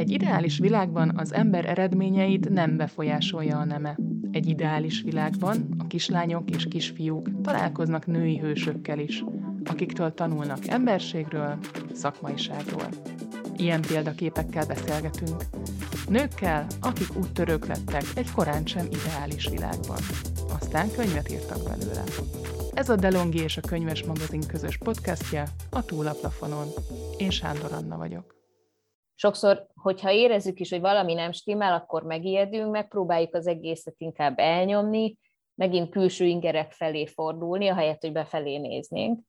[0.00, 3.96] Egy ideális világban az ember eredményeit nem befolyásolja a neme.
[4.30, 9.24] Egy ideális világban a kislányok és kisfiúk találkoznak női hősökkel is,
[9.64, 11.58] akiktől tanulnak emberségről,
[11.92, 12.88] szakmaiságról.
[13.56, 15.42] Ilyen példaképekkel beszélgetünk.
[16.08, 19.98] Nőkkel, akik úttörők lettek egy korán sem ideális világban.
[20.60, 22.02] Aztán könyvet írtak belőle.
[22.74, 26.66] Ez a Delongi és a Könyves Magazin közös podcastja a Túlaplafonon.
[27.18, 28.39] Én Sándor Anna vagyok.
[29.20, 35.16] Sokszor, hogyha érezzük is, hogy valami nem stimmel, akkor megijedünk, megpróbáljuk az egészet inkább elnyomni,
[35.54, 39.20] megint külső ingerek felé fordulni, ahelyett, hogy befelé néznénk.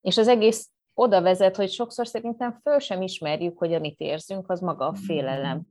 [0.00, 4.60] És az egész oda vezet, hogy sokszor szerintem föl sem ismerjük, hogy amit érzünk, az
[4.60, 5.62] maga a félelem.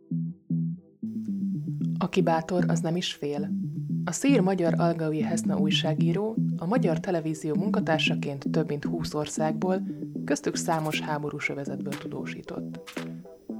[2.00, 3.50] Aki bátor, az nem is fél.
[4.06, 9.82] A szír magyar Algaui Heszna újságíró a magyar televízió munkatársaként több mint 20 országból,
[10.26, 12.80] köztük számos háborús övezetből tudósított.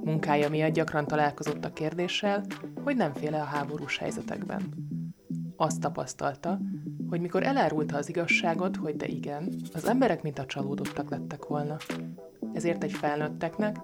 [0.08, 2.44] Munkája miatt gyakran találkozott a kérdéssel,
[2.84, 4.62] hogy nem féle a háborús helyzetekben.
[5.56, 6.58] Azt tapasztalta,
[7.08, 11.76] hogy mikor elárulta az igazságot, hogy de igen, az emberek mint a csalódottak lettek volna.
[12.52, 13.76] Ezért egy felnőtteknek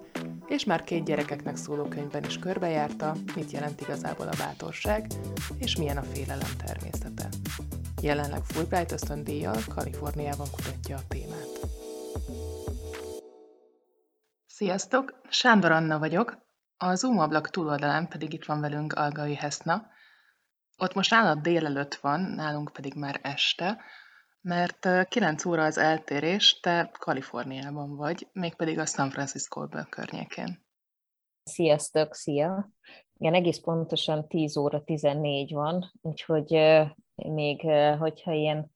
[0.47, 5.07] és már két gyerekeknek szóló könyvben is körbejárta, mit jelent igazából a bátorság,
[5.57, 7.27] és milyen a félelem természete.
[8.01, 11.84] Jelenleg Fulbright ösztöndíjjal Kaliforniában kutatja a témát.
[14.55, 15.21] Sziasztok!
[15.29, 16.37] Sándor Anna vagyok,
[16.77, 19.87] a Zoom ablak túloldalán pedig itt van velünk Algai Heszna.
[20.77, 23.81] Ott most nálad délelőtt van, nálunk pedig már este,
[24.41, 30.65] mert 9 óra az eltérés, te Kaliforniában vagy, mégpedig a San Francisco környékén.
[31.43, 32.69] Sziasztok, szia!
[33.17, 36.59] Igen, egész pontosan 10 óra 14 van, úgyhogy
[37.15, 37.61] még,
[37.99, 38.74] hogyha ilyen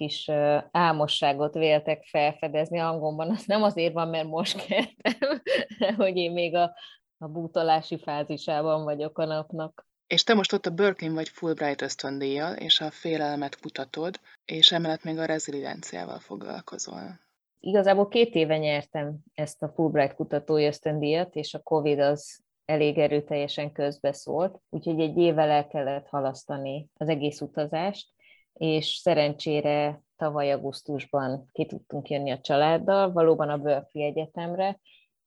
[0.00, 0.30] kis
[0.70, 5.42] álmosságot véltek felfedezni angolban, az nem azért van, mert most keltem,
[5.96, 6.74] hogy én még a,
[7.18, 9.86] a bútolási fázisában vagyok a napnak.
[10.06, 15.04] És te most ott a Berkeley vagy Fulbright ösztöndíjjal, és a félelmet kutatod, és emellett
[15.04, 17.20] még a rezilienciával foglalkozol.
[17.58, 23.72] Igazából két éve nyertem ezt a Fulbright kutatói ösztöndíjat, és a Covid az elég erőteljesen
[23.72, 28.08] közbeszólt, úgyhogy egy évvel el kellett halasztani az egész utazást,
[28.52, 34.80] és szerencsére tavaly augusztusban ki tudtunk jönni a családdal, valóban a Berkeley Egyetemre,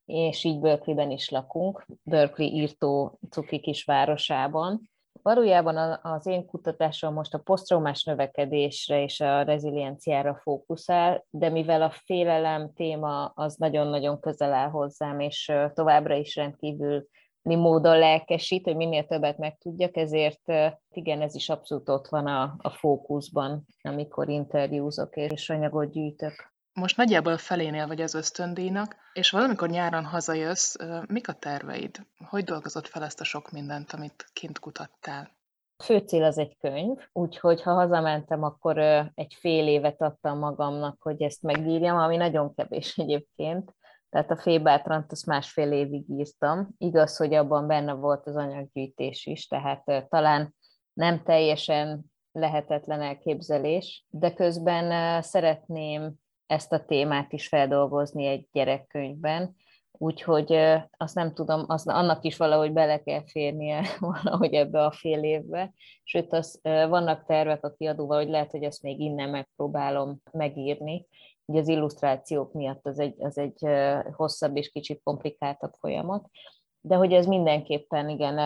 [0.05, 4.91] és így Berkeleyben is lakunk, Berkeley írtó cuki kis városában.
[5.21, 11.89] Valójában az én kutatásom most a posztraumás növekedésre és a rezilienciára fókuszál, de mivel a
[11.89, 17.07] félelem téma az nagyon-nagyon közel áll hozzám, és továbbra is rendkívül
[17.43, 20.51] módon lelkesít, hogy minél többet megtudjak, ezért
[20.91, 26.51] igen, ez is abszolút ott van a, a fókuszban, amikor interjúzok és anyagot gyűjtök.
[26.73, 30.75] Most nagyjából felénél vagy az ösztöndíjnak, és valamikor nyáron hazajössz,
[31.07, 31.95] mik a terveid?
[32.29, 35.31] Hogy dolgozott fel ezt a sok mindent, amit kint kutattál?
[35.83, 38.77] Fő cél az egy könyv, úgyhogy ha hazamentem, akkor
[39.13, 43.73] egy fél évet adtam magamnak, hogy ezt megírjam, ami nagyon kevés egyébként.
[44.13, 46.69] Tehát a félbátrant azt másfél évig írtam.
[46.77, 50.55] Igaz, hogy abban benne volt az anyaggyűjtés is, tehát talán
[50.93, 56.13] nem teljesen lehetetlen elképzelés, de közben szeretném
[56.45, 59.55] ezt a témát is feldolgozni egy gyerekkönyvben,
[59.91, 60.53] úgyhogy
[60.97, 63.81] azt nem tudom, az, annak is valahogy bele kell férnie
[64.23, 65.73] valahogy ebbe a fél évbe,
[66.03, 71.05] sőt, az, vannak tervek a kiadóval, hogy lehet, hogy ezt még innen megpróbálom megírni,
[71.45, 73.67] Ugye az illusztrációk miatt az egy, az egy
[74.13, 76.29] hosszabb és kicsit komplikáltabb folyamat,
[76.81, 78.37] de hogy ez mindenképpen igen,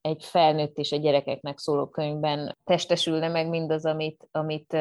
[0.00, 4.76] egy felnőtt és egy gyerekeknek szóló könyvben testesülne meg mindaz, amit, amit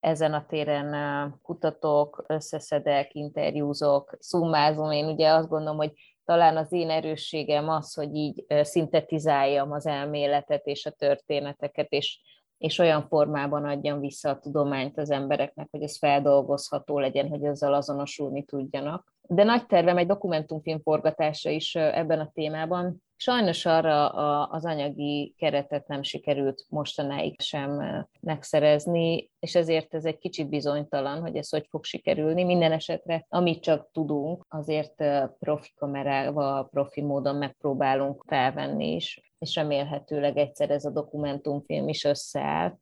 [0.00, 4.90] ezen a téren kutatok, összeszedek, interjúzok, szummázom.
[4.90, 5.92] Én ugye azt gondolom, hogy
[6.24, 12.20] talán az én erősségem az, hogy így szintetizáljam az elméletet és a történeteket, és
[12.62, 17.74] és olyan formában adjam vissza a tudományt az embereknek, hogy ez feldolgozható legyen, hogy ezzel
[17.74, 19.11] azonosulni tudjanak.
[19.28, 23.02] De nagy tervem egy dokumentumfilm forgatása is ebben a témában.
[23.16, 24.08] Sajnos arra
[24.42, 27.82] az anyagi keretet nem sikerült mostanáig sem
[28.20, 32.44] megszerezni, és ezért ez egy kicsit bizonytalan, hogy ez hogy fog sikerülni.
[32.44, 35.04] Minden esetre, amit csak tudunk, azért
[35.38, 42.78] profi kamerával, profi módon megpróbálunk felvenni is és remélhetőleg egyszer ez a dokumentumfilm is összeáll,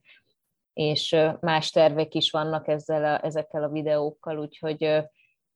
[0.72, 4.84] és más tervek is vannak ezzel a, ezekkel a videókkal, úgyhogy,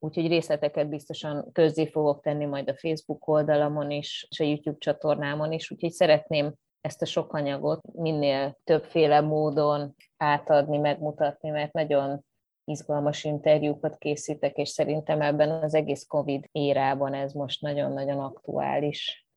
[0.05, 5.51] úgyhogy részleteket biztosan közzé fogok tenni majd a Facebook oldalamon is, és a YouTube csatornámon
[5.51, 12.25] is, úgyhogy szeretném ezt a sok anyagot minél többféle módon átadni, megmutatni, mert nagyon
[12.63, 19.27] izgalmas interjúkat készítek, és szerintem ebben az egész COVID érában ez most nagyon-nagyon aktuális.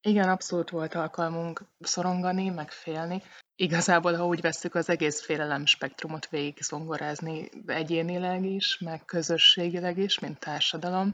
[0.00, 3.22] Igen, abszolút volt alkalmunk szorongani, meg félni.
[3.62, 10.18] Igazából, ha úgy vesszük, az egész félelem spektrumot végig zongorázni egyénileg is, meg közösségileg is,
[10.18, 11.12] mint társadalom.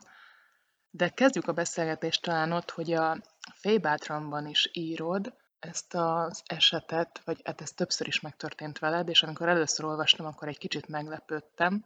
[0.91, 3.21] De kezdjük a beszélgetést talán ott, hogy a
[3.55, 9.49] Fébátramban is írod ezt az esetet, vagy hát ez többször is megtörtént veled, és amikor
[9.49, 11.85] először olvastam, akkor egy kicsit meglepődtem,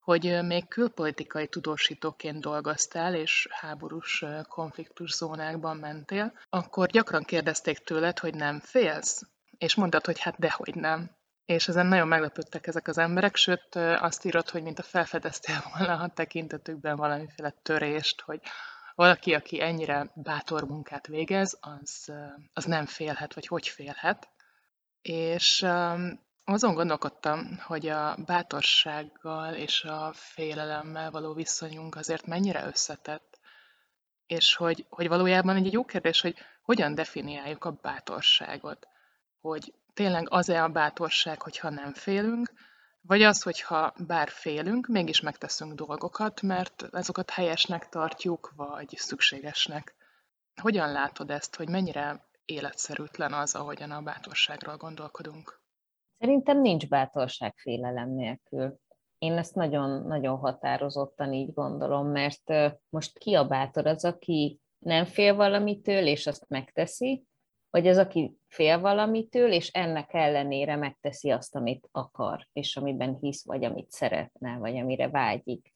[0.00, 8.34] hogy még külpolitikai tudósítóként dolgoztál, és háborús konfliktus zónákban mentél, akkor gyakran kérdezték tőled, hogy
[8.34, 9.22] nem félsz,
[9.58, 11.10] és mondtad, hogy hát dehogy nem.
[11.44, 15.98] És ezen nagyon meglepődtek ezek az emberek, sőt azt írod, hogy mint a felfedeztél volna
[15.98, 18.40] a tekintetükben valamiféle törést, hogy
[18.94, 22.12] valaki, aki ennyire bátor munkát végez, az,
[22.52, 24.28] az nem félhet, vagy hogy félhet.
[25.02, 25.66] És
[26.44, 33.40] azon gondolkodtam, hogy a bátorsággal és a félelemmel való viszonyunk azért mennyire összetett,
[34.26, 38.88] és hogy, hogy valójában egy jó kérdés, hogy hogyan definiáljuk a bátorságot.
[39.42, 42.52] Hogy tényleg az-e a bátorság, hogyha nem félünk,
[43.00, 49.94] vagy az, hogyha bár félünk, mégis megteszünk dolgokat, mert azokat helyesnek tartjuk, vagy szükségesnek.
[50.62, 55.60] Hogyan látod ezt, hogy mennyire életszerűtlen az, ahogyan a bátorságról gondolkodunk?
[56.18, 58.80] Szerintem nincs bátorság félelem nélkül.
[59.18, 62.52] Én ezt nagyon-nagyon határozottan így gondolom, mert
[62.88, 67.26] most ki a bátor az, aki nem fél valamitől, és azt megteszi,
[67.70, 73.44] vagy az, aki fél valamitől, és ennek ellenére megteszi azt, amit akar, és amiben hisz,
[73.44, 75.72] vagy amit szeretne, vagy amire vágyik.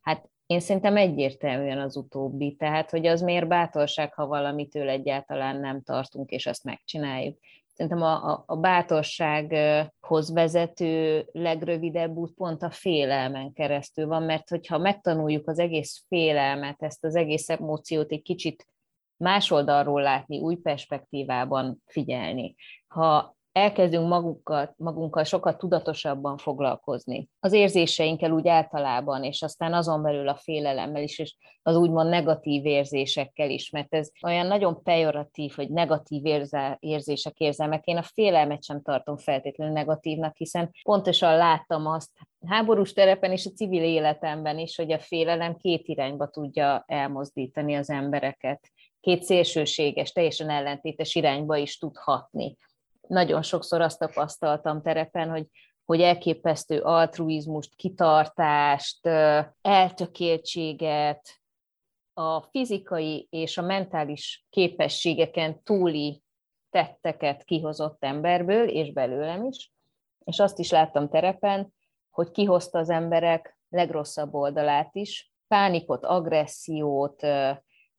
[0.00, 5.82] Hát én szerintem egyértelműen az utóbbi, tehát hogy az miért bátorság, ha valamitől egyáltalán nem
[5.82, 7.38] tartunk, és azt megcsináljuk
[7.80, 14.78] szerintem a, a, a bátorsághoz vezető legrövidebb út pont a félelmen keresztül van, mert hogyha
[14.78, 18.66] megtanuljuk az egész félelmet, ezt az egész emóciót egy kicsit
[19.20, 22.54] más oldalról látni, új perspektívában figyelni,
[22.86, 27.28] ha elkezdünk magunkkal, magunkkal sokat tudatosabban foglalkozni.
[27.40, 32.66] Az érzéseinkkel úgy általában, és aztán azon belül a félelemmel is, és az úgymond negatív
[32.66, 37.84] érzésekkel is, mert ez olyan nagyon pejoratív, hogy negatív érzel, érzések, érzelmek.
[37.84, 42.10] Én a félelmet sem tartom feltétlenül negatívnak, hiszen pontosan láttam azt
[42.46, 47.90] háborús terepen és a civil életemben is, hogy a félelem két irányba tudja elmozdítani az
[47.90, 48.70] embereket.
[49.00, 52.56] Két szélsőséges, teljesen ellentétes irányba is tudhatni
[53.10, 55.46] nagyon sokszor azt tapasztaltam terepen, hogy,
[55.84, 59.06] hogy elképesztő altruizmust, kitartást,
[59.60, 61.38] eltökéltséget,
[62.12, 66.22] a fizikai és a mentális képességeken túli
[66.70, 69.72] tetteket kihozott emberből, és belőlem is.
[70.24, 71.74] És azt is láttam terepen,
[72.10, 77.26] hogy kihozta az emberek legrosszabb oldalát is, pánikot, agressziót,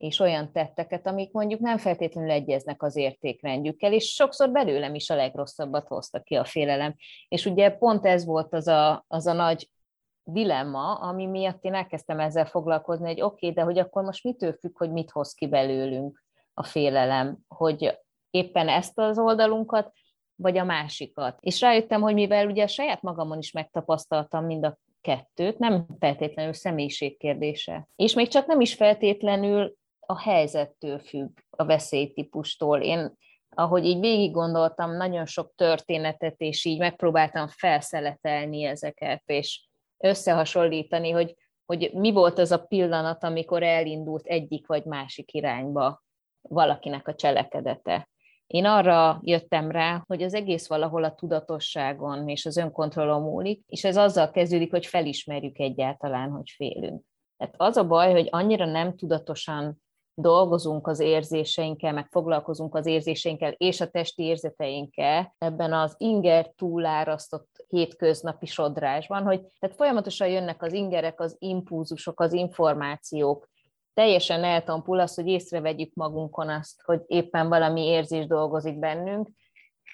[0.01, 5.15] és olyan tetteket, amik mondjuk nem feltétlenül egyeznek az értékrendjükkel, és sokszor belőlem is a
[5.15, 6.95] legrosszabbat hozta ki a félelem.
[7.27, 9.69] És ugye pont ez volt az a, az a nagy
[10.23, 14.53] dilemma, ami miatt én elkezdtem ezzel foglalkozni, hogy oké, okay, de hogy akkor most mitől
[14.53, 17.99] függ, hogy mit hoz ki belőlünk a félelem, hogy
[18.29, 19.91] éppen ezt az oldalunkat,
[20.35, 21.37] vagy a másikat.
[21.39, 26.53] És rájöttem, hogy mivel ugye a saját magamon is megtapasztaltam mind a kettőt, nem feltétlenül
[26.53, 27.87] személyiség kérdése.
[27.95, 29.79] És még csak nem is feltétlenül
[30.11, 32.81] a helyzettől függ, a veszélytípustól.
[32.81, 33.13] Én,
[33.49, 41.35] ahogy így végig gondoltam, nagyon sok történetet, és így megpróbáltam felszeletelni ezeket, és összehasonlítani, hogy,
[41.65, 46.03] hogy mi volt az a pillanat, amikor elindult egyik vagy másik irányba
[46.41, 48.09] valakinek a cselekedete.
[48.47, 53.83] Én arra jöttem rá, hogy az egész valahol a tudatosságon és az önkontrollon múlik, és
[53.83, 57.03] ez azzal kezdődik, hogy felismerjük egyáltalán, hogy félünk.
[57.37, 59.81] Tehát az a baj, hogy annyira nem tudatosan
[60.13, 67.65] dolgozunk az érzéseinkkel, meg foglalkozunk az érzéseinkkel és a testi érzeteinkkel ebben az inger túlárasztott
[67.67, 73.49] hétköznapi sodrásban, hogy tehát folyamatosan jönnek az ingerek, az impulzusok, az információk,
[73.93, 79.29] teljesen eltompul az, hogy észrevegyük magunkon azt, hogy éppen valami érzés dolgozik bennünk,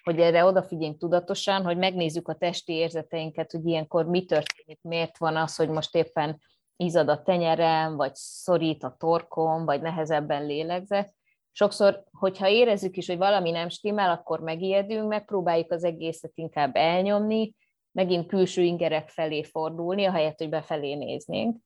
[0.04, 5.36] hogy erre odafigyeljünk tudatosan, hogy megnézzük a testi érzeteinket, hogy ilyenkor mi történik, miért van
[5.36, 6.40] az, hogy most éppen
[6.78, 11.16] izad a tenyerem, vagy szorít a torkom, vagy nehezebben lélegzek.
[11.52, 17.56] Sokszor, hogyha érezzük is, hogy valami nem stimmel, akkor megijedünk, megpróbáljuk az egészet inkább elnyomni,
[17.92, 21.58] megint külső ingerek felé fordulni, ahelyett, hogy befelé néznénk.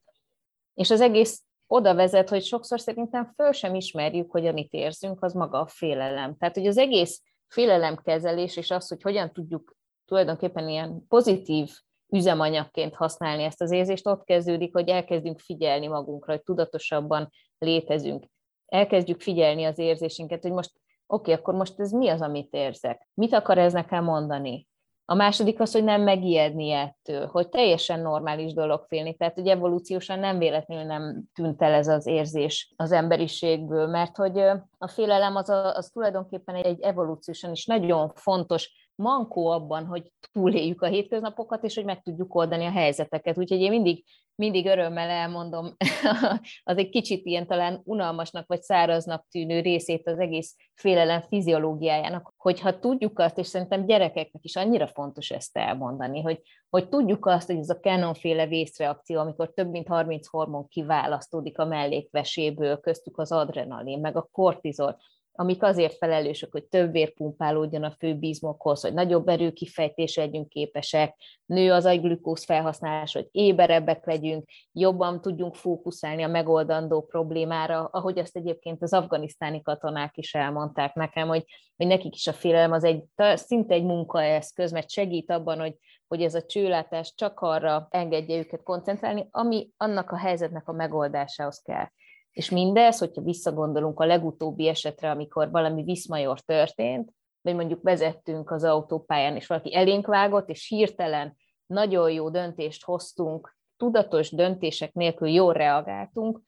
[0.73, 5.33] És az egész oda vezet, hogy sokszor szerintem föl sem ismerjük, hogy amit érzünk, az
[5.33, 6.37] maga a félelem.
[6.37, 9.75] Tehát, hogy az egész félelemkezelés és az, hogy hogyan tudjuk
[10.05, 11.71] tulajdonképpen ilyen pozitív
[12.11, 18.25] üzemanyagként használni ezt az érzést, ott kezdődik, hogy elkezdünk figyelni magunkra, hogy tudatosabban létezünk.
[18.65, 20.71] elkezdjük figyelni az érzésünket, hogy most
[21.07, 23.07] oké, okay, akkor most ez mi az, amit érzek?
[23.13, 24.69] Mit akar ez nekem mondani?
[25.05, 29.15] A második az, hogy nem megijedni ettől, hogy teljesen normális dolog félni.
[29.15, 34.37] Tehát, hogy evolúciósan nem véletlenül nem tűnt el ez az érzés az emberiségből, mert hogy
[34.77, 40.11] a félelem az, a, az tulajdonképpen egy, egy evolúciósan is nagyon fontos mankó abban, hogy
[40.31, 43.37] túléljük a hétköznapokat, és hogy meg tudjuk oldani a helyzeteket.
[43.37, 44.03] Úgyhogy én mindig,
[44.35, 45.75] mindig örömmel elmondom
[46.63, 52.79] az egy kicsit ilyen talán unalmasnak vagy száraznak tűnő részét az egész félelem fiziológiájának, hogyha
[52.79, 57.57] tudjuk azt, és szerintem gyerekeknek is annyira fontos ezt elmondani, hogy, hogy tudjuk azt, hogy
[57.57, 63.99] ez a Canon-féle vészreakció, amikor több mint 30 hormon kiválasztódik a mellékveséből, köztük az adrenalin,
[63.99, 64.97] meg a kortizol,
[65.33, 71.71] amik azért felelősek, hogy több vér pumpálódjon a főbizmokhoz, hogy nagyobb erőkifejtésre legyünk képesek, nő
[71.71, 78.83] az agyglükóz felhasználás, hogy éberebbek legyünk, jobban tudjunk fókuszálni a megoldandó problémára, ahogy azt egyébként
[78.83, 81.43] az afganisztáni katonák is elmondták nekem, hogy,
[81.77, 85.75] hogy nekik is a félelem az egy, szinte egy munkaeszköz, mert segít abban, hogy,
[86.07, 91.61] hogy ez a csőlátás csak arra engedje őket koncentrálni, ami annak a helyzetnek a megoldásához
[91.61, 91.87] kell.
[92.31, 97.11] És mindez, hogyha visszagondolunk a legutóbbi esetre, amikor valami viszmajor történt,
[97.41, 101.35] vagy mondjuk vezettünk az autópályán, és valaki elénk vágott, és hirtelen
[101.65, 106.41] nagyon jó döntést hoztunk, tudatos döntések nélkül jól reagáltunk,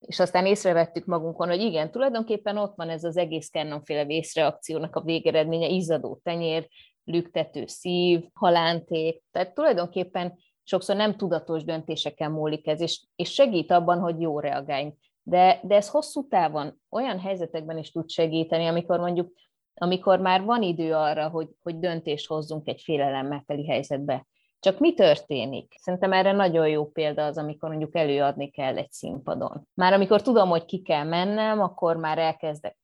[0.00, 5.00] és aztán észrevettük magunkon, hogy igen, tulajdonképpen ott van ez az egész Cannonféle vészreakciónak a
[5.00, 6.68] végeredménye, izzadó tenyér,
[7.04, 13.98] lüktető szív, halánték, tehát tulajdonképpen sokszor nem tudatos döntéseken múlik ez, és, és segít abban,
[13.98, 14.96] hogy jó reagáljunk
[15.30, 19.32] de, de ez hosszú távon olyan helyzetekben is tud segíteni, amikor mondjuk,
[19.74, 24.26] amikor már van idő arra, hogy, hogy döntést hozzunk egy félelemmel teli helyzetbe.
[24.60, 25.74] Csak mi történik?
[25.78, 29.68] Szerintem erre nagyon jó példa az, amikor mondjuk előadni kell egy színpadon.
[29.74, 32.78] Már amikor tudom, hogy ki kell mennem, akkor már elkezdek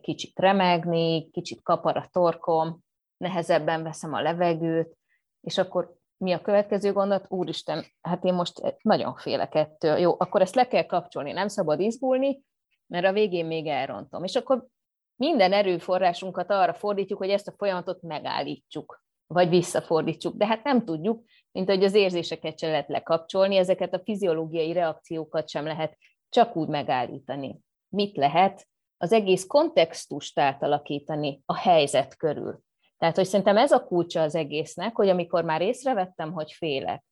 [0.00, 2.84] kicsit remegni, kicsit kapar a torkom,
[3.16, 4.96] nehezebben veszem a levegőt,
[5.40, 7.26] és akkor mi a következő gondot?
[7.28, 9.96] Úristen, hát én most nagyon félek ettől.
[9.96, 12.42] Jó, akkor ezt le kell kapcsolni, nem szabad izgulni,
[12.86, 14.24] mert a végén még elrontom.
[14.24, 14.66] És akkor
[15.16, 20.36] minden erőforrásunkat arra fordítjuk, hogy ezt a folyamatot megállítsuk, vagy visszafordítsuk.
[20.36, 25.48] De hát nem tudjuk, mint hogy az érzéseket sem lehet lekapcsolni, ezeket a fiziológiai reakciókat
[25.48, 25.98] sem lehet
[26.28, 27.60] csak úgy megállítani.
[27.88, 28.68] Mit lehet?
[28.96, 32.60] Az egész kontextust átalakítani a helyzet körül.
[33.00, 37.04] Tehát, hogy szerintem ez a kulcsa az egésznek, hogy amikor már észrevettem, hogy félek,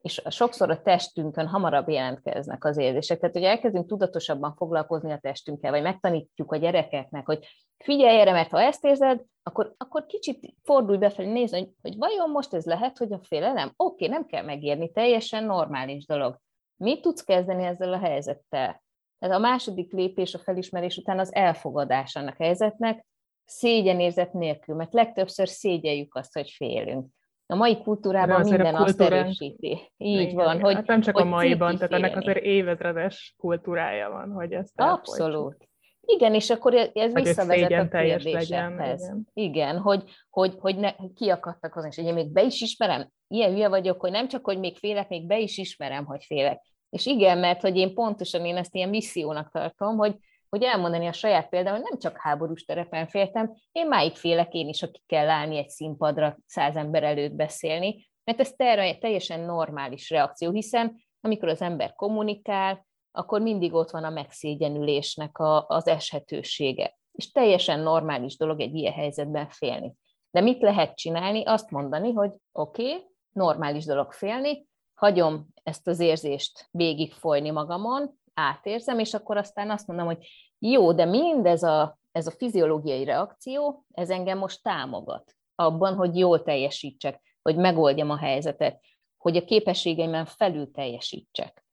[0.00, 3.18] és sokszor a testünkön hamarabb jelentkeznek az érzések.
[3.18, 7.46] Tehát, hogy elkezdünk tudatosabban foglalkozni a testünkkel, vagy megtanítjuk a gyerekeknek, hogy
[7.84, 12.30] figyelj erre, mert ha ezt érzed, akkor, akkor kicsit fordulj befelé, nézd, hogy, hogy vajon
[12.30, 13.72] most ez lehet, hogy a félelem?
[13.76, 16.38] Oké, nem kell megérni, teljesen normális dolog.
[16.76, 18.82] Mit tudsz kezdeni ezzel a helyzettel?
[19.18, 23.06] Ez a második lépés a felismerés után az elfogadás annak a helyzetnek,
[23.46, 27.06] szégyenérzet nélkül, mert legtöbbször szégyeljük azt, hogy félünk.
[27.46, 29.92] A mai kultúrában minden a azt erősíti.
[29.96, 30.60] Így igen, van.
[30.60, 34.72] Hogy, hát nem csak hogy a maiban, tehát ennek azért évezredes kultúrája van, hogy ezt
[34.74, 35.68] Abszolút.
[36.00, 39.02] Igen, és akkor ez hogy visszavezet a kérdésekhez.
[39.02, 39.28] Igen.
[39.32, 43.52] igen, hogy, hogy, hogy ne, kiakadtak hozzá, és hogy én még be is ismerem, ilyen
[43.52, 46.62] hülye vagyok, hogy nem csak, hogy még félek, még be is ismerem, hogy félek.
[46.90, 50.16] És igen, mert hogy én pontosan én ezt ilyen missziónak tartom, hogy,
[50.56, 54.82] hogy elmondani a saját például, nem csak háborús terepen féltem, én máig félek én is,
[54.82, 58.52] aki kell állni egy színpadra száz ember előtt beszélni, mert ez
[58.98, 65.66] teljesen normális reakció, hiszen amikor az ember kommunikál, akkor mindig ott van a megszégyenülésnek a,
[65.68, 66.96] az eshetősége.
[67.12, 69.94] És teljesen normális dolog egy ilyen helyzetben félni.
[70.30, 71.44] De mit lehet csinálni?
[71.44, 78.14] Azt mondani, hogy oké, okay, normális dolog félni, hagyom ezt az érzést végig folyni magamon,
[78.36, 83.84] átérzem, és akkor aztán azt mondom, hogy jó, de mindez a, ez a fiziológiai reakció,
[83.92, 88.80] ez engem most támogat abban, hogy jól teljesítsek, hogy megoldjam a helyzetet,
[89.16, 91.66] hogy a képességeimen felül teljesítsek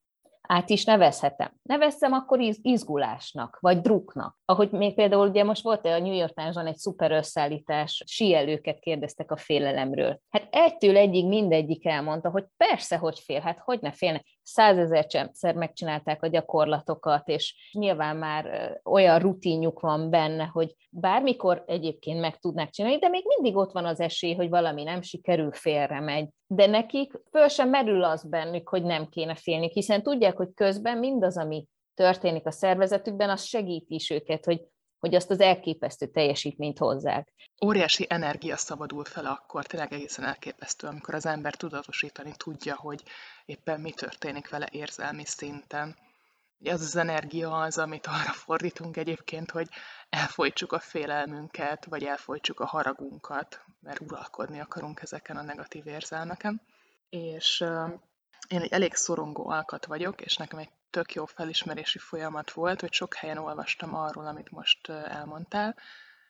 [0.48, 1.54] át is nevezhetem.
[1.62, 4.38] Nevezzem akkor izgulásnak, vagy druknak.
[4.46, 9.32] Ahogy még például ugye most volt a New York Times-on egy szuper összeállítás, síelőket kérdeztek
[9.32, 10.20] a félelemről.
[10.30, 14.24] Hát egytől egyig mindegyik elmondta, hogy persze, hogy fél, hát hogy ne félne.
[14.44, 22.38] Százezerszer megcsinálták a gyakorlatokat, és nyilván már olyan rutinjuk van benne, hogy bármikor egyébként meg
[22.38, 26.28] tudnák csinálni, de még mindig ott van az esély, hogy valami nem sikerül, félre megy.
[26.48, 30.98] De nekik föl sem merül az bennük, hogy nem kéne félni, hiszen tudják, hogy közben
[30.98, 34.62] mindaz, ami történik a szervezetükben, az segíti is őket, hogy,
[35.03, 37.33] hogy azt az elképesztő teljesítményt hozzák.
[37.65, 43.03] Óriási energia szabadul fel akkor, tényleg egészen elképesztő, amikor az ember tudatosítani tudja, hogy
[43.45, 45.95] éppen mi történik vele érzelmi szinten
[46.57, 49.67] hogy az az energia az, amit arra fordítunk egyébként, hogy
[50.10, 56.62] elfolytsuk a félelmünket, vagy elfolytsuk a haragunkat, mert uralkodni akarunk ezeken a negatív érzelmeken.
[57.10, 57.60] És
[58.48, 62.94] én egy elég szorongó alkat vagyok, és nekem egy tök jó felismerési folyamat volt, hogy
[62.94, 65.76] sok helyen olvastam arról, amit most elmondtál,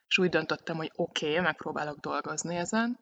[0.08, 3.00] és úgy döntöttem, hogy oké, okay, megpróbálok dolgozni ezen,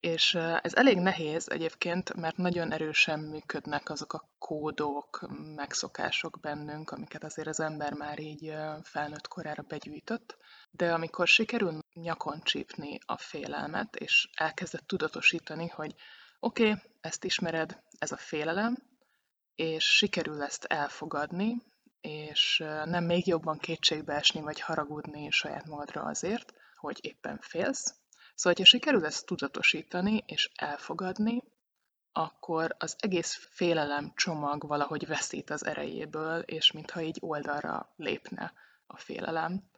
[0.00, 7.24] és ez elég nehéz egyébként, mert nagyon erősen működnek azok a kódok, megszokások bennünk, amiket
[7.24, 10.36] azért az ember már így felnőtt korára begyűjtött,
[10.70, 15.94] de amikor sikerül nyakon csípni a félelmet, és elkezdett tudatosítani, hogy
[16.40, 18.76] oké, okay, ezt ismered, ez a félelem,
[19.58, 21.62] és sikerül ezt elfogadni,
[22.00, 27.94] és nem még jobban kétségbe esni, vagy haragudni saját magadra azért, hogy éppen félsz,
[28.38, 31.42] Szóval, ha sikerül ezt tudatosítani és elfogadni,
[32.12, 38.52] akkor az egész félelem csomag valahogy veszít az erejéből, és mintha így oldalra lépne
[38.86, 39.70] a félelem,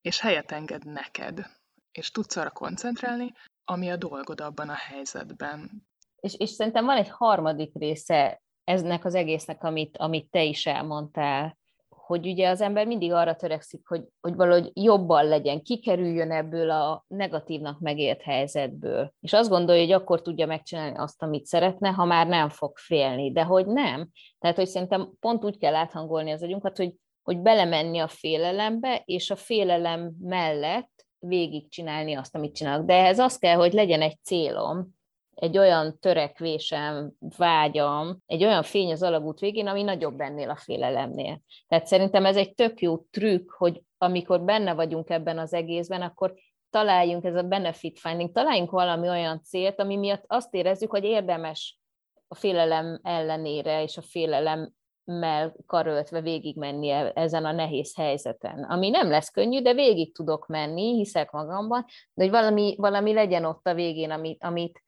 [0.00, 1.46] és helyet enged neked,
[1.92, 3.32] és tudsz arra koncentrálni,
[3.64, 5.86] ami a dolgod abban a helyzetben.
[6.16, 11.58] És, és szerintem van egy harmadik része eznek az egésznek, amit, amit te is elmondtál,
[11.88, 17.04] hogy ugye az ember mindig arra törekszik, hogy, hogy valahogy jobban legyen, kikerüljön ebből a
[17.08, 19.12] negatívnak megélt helyzetből.
[19.20, 23.32] És azt gondolja, hogy akkor tudja megcsinálni azt, amit szeretne, ha már nem fog félni.
[23.32, 24.08] De hogy nem.
[24.38, 29.30] Tehát, hogy szerintem pont úgy kell áthangolni az agyunkat, hogy, hogy belemenni a félelembe, és
[29.30, 32.86] a félelem mellett végigcsinálni azt, amit csinálok.
[32.86, 34.98] De ehhez az kell, hogy legyen egy célom,
[35.40, 41.40] egy olyan törekvésem, vágyam, egy olyan fény az alagút végén, ami nagyobb ennél a félelemnél.
[41.68, 46.34] Tehát szerintem ez egy tök jó trükk, hogy amikor benne vagyunk ebben az egészben, akkor
[46.70, 51.80] találjunk, ez a benefit finding, találjunk valami olyan célt, ami miatt azt érezzük, hogy érdemes
[52.28, 54.72] a félelem ellenére és a félelem
[55.04, 58.64] mell karöltve végigmenni e- ezen a nehéz helyzeten.
[58.64, 63.44] Ami nem lesz könnyű, de végig tudok menni, hiszek magamban, de hogy valami, valami legyen
[63.44, 64.82] ott a végén, amit, amit,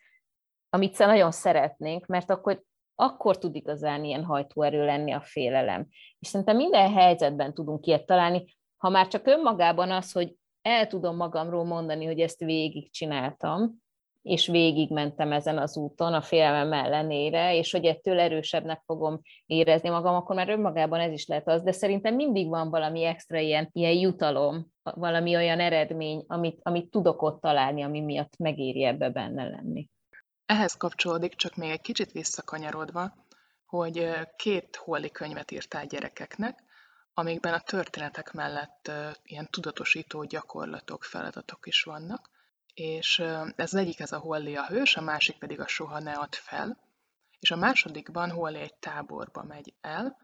[0.74, 2.62] amit nagyon szeretnénk, mert akkor,
[2.94, 5.86] akkor tud igazán ilyen hajtóerő lenni a félelem.
[6.18, 8.44] És szerintem minden helyzetben tudunk ilyet találni,
[8.76, 13.80] ha már csak önmagában az, hogy el tudom magamról mondani, hogy ezt végigcsináltam,
[14.22, 20.14] és végigmentem ezen az úton a félelmem ellenére, és hogy ettől erősebbnek fogom érezni magam,
[20.14, 23.94] akkor már önmagában ez is lehet az, de szerintem mindig van valami extra ilyen, ilyen
[23.94, 29.88] jutalom, valami olyan eredmény, amit, amit tudok ott találni, ami miatt megéri ebbe benne lenni.
[30.46, 33.14] Ehhez kapcsolódik, csak még egy kicsit visszakanyarodva,
[33.66, 36.58] hogy két holli könyvet írtál gyerekeknek,
[37.14, 38.90] amikben a történetek mellett
[39.22, 42.30] ilyen tudatosító gyakorlatok, feladatok is vannak,
[42.74, 43.22] és
[43.56, 46.78] ez egyik ez a Holly a hős, a másik pedig a Soha ne add fel,
[47.38, 50.16] és a másodikban Holly egy táborba megy el,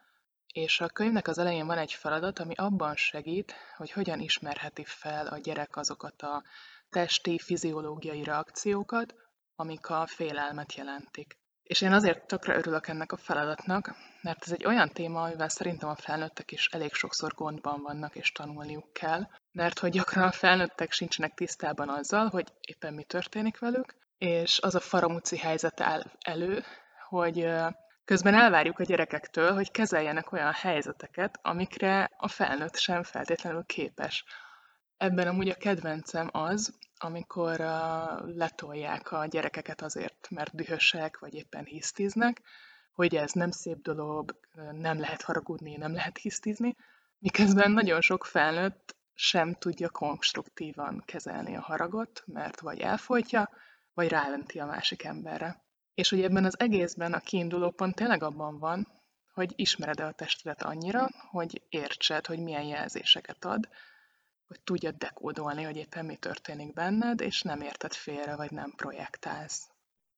[0.53, 5.27] és a könyvnek az elején van egy feladat, ami abban segít, hogy hogyan ismerheti fel
[5.27, 6.43] a gyerek azokat a
[6.91, 9.15] testi, fiziológiai reakciókat,
[9.61, 11.37] amik a félelmet jelentik.
[11.62, 15.88] És én azért tökre örülök ennek a feladatnak, mert ez egy olyan téma, amivel szerintem
[15.88, 20.92] a felnőttek is elég sokszor gondban vannak és tanulniuk kell, mert hogy gyakran a felnőttek
[20.92, 26.64] sincsenek tisztában azzal, hogy éppen mi történik velük, és az a faramúci helyzet áll elő,
[27.09, 27.49] hogy
[28.05, 34.25] közben elvárjuk a gyerekektől, hogy kezeljenek olyan helyzeteket, amikre a felnőtt sem feltétlenül képes.
[34.97, 41.65] Ebben amúgy a kedvencem az, amikor uh, letolják a gyerekeket azért, mert dühösek, vagy éppen
[41.65, 42.43] hisztiznek,
[42.93, 44.41] hogy ez nem szép dolog,
[44.73, 46.77] nem lehet haragudni, nem lehet hisztizni,
[47.19, 53.51] miközben nagyon sok felnőtt sem tudja konstruktívan kezelni a haragot, mert vagy elfolytja,
[53.95, 55.63] vagy ráventi a másik emberre.
[55.95, 58.89] És hogy ebben az egészben a kiinduló pont tényleg abban van,
[59.33, 63.69] hogy ismered-e a testedet annyira, hogy értsed, hogy milyen jelzéseket ad,
[64.49, 69.71] hogy tudjad dekódolni, hogy éppen mi történik benned, és nem érted félre, vagy nem projektálsz.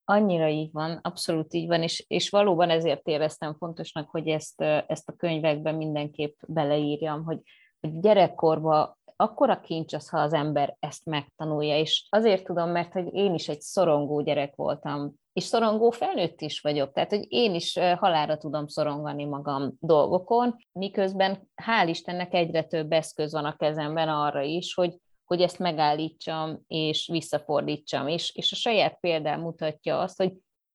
[0.05, 5.09] Annyira így van, abszolút így van, és, és valóban ezért éreztem fontosnak, hogy ezt, ezt
[5.09, 7.41] a könyvekben mindenképp beleírjam, hogy,
[7.81, 13.15] hogy gyerekkorban akkora kincs az, ha az ember ezt megtanulja, és azért tudom, mert hogy
[13.15, 17.79] én is egy szorongó gyerek voltam, és szorongó felnőtt is vagyok, tehát hogy én is
[17.97, 24.41] halára tudom szorongani magam dolgokon, miközben hál' Istennek egyre több eszköz van a kezemben arra
[24.41, 30.33] is, hogy, hogy ezt megállítsam és visszafordítsam, és, és a saját példám mutatja azt, hogy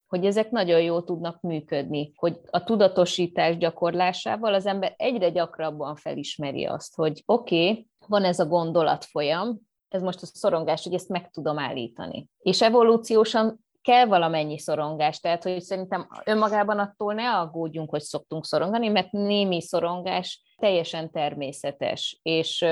[0.07, 6.65] hogy ezek nagyon jól tudnak működni, hogy a tudatosítás gyakorlásával az ember egyre gyakrabban felismeri
[6.65, 11.09] azt, hogy oké, okay, van ez a gondolat folyam, ez most a szorongás, hogy ezt
[11.09, 12.29] meg tudom állítani.
[12.39, 18.87] És evolúciósan kell valamennyi szorongás, tehát hogy szerintem önmagában attól ne aggódjunk, hogy szoktunk szorongani,
[18.87, 22.65] mert némi szorongás teljesen természetes, és,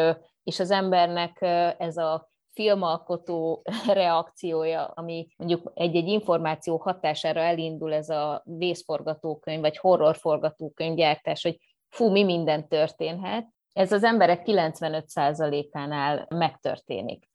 [0.44, 1.42] és az embernek
[1.78, 3.62] ez a filmalkotó
[3.94, 12.12] reakciója, ami mondjuk egy-egy információ hatására elindul ez a vészforgatókönyv, vagy horrorforgatókönyv gyártás, hogy fú,
[12.12, 17.30] mi minden történhet, ez az emberek 95%-ánál megtörténik.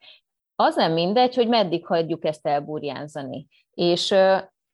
[0.61, 3.47] Az nem mindegy, hogy meddig hagyjuk ezt elburjánzani.
[3.75, 4.14] És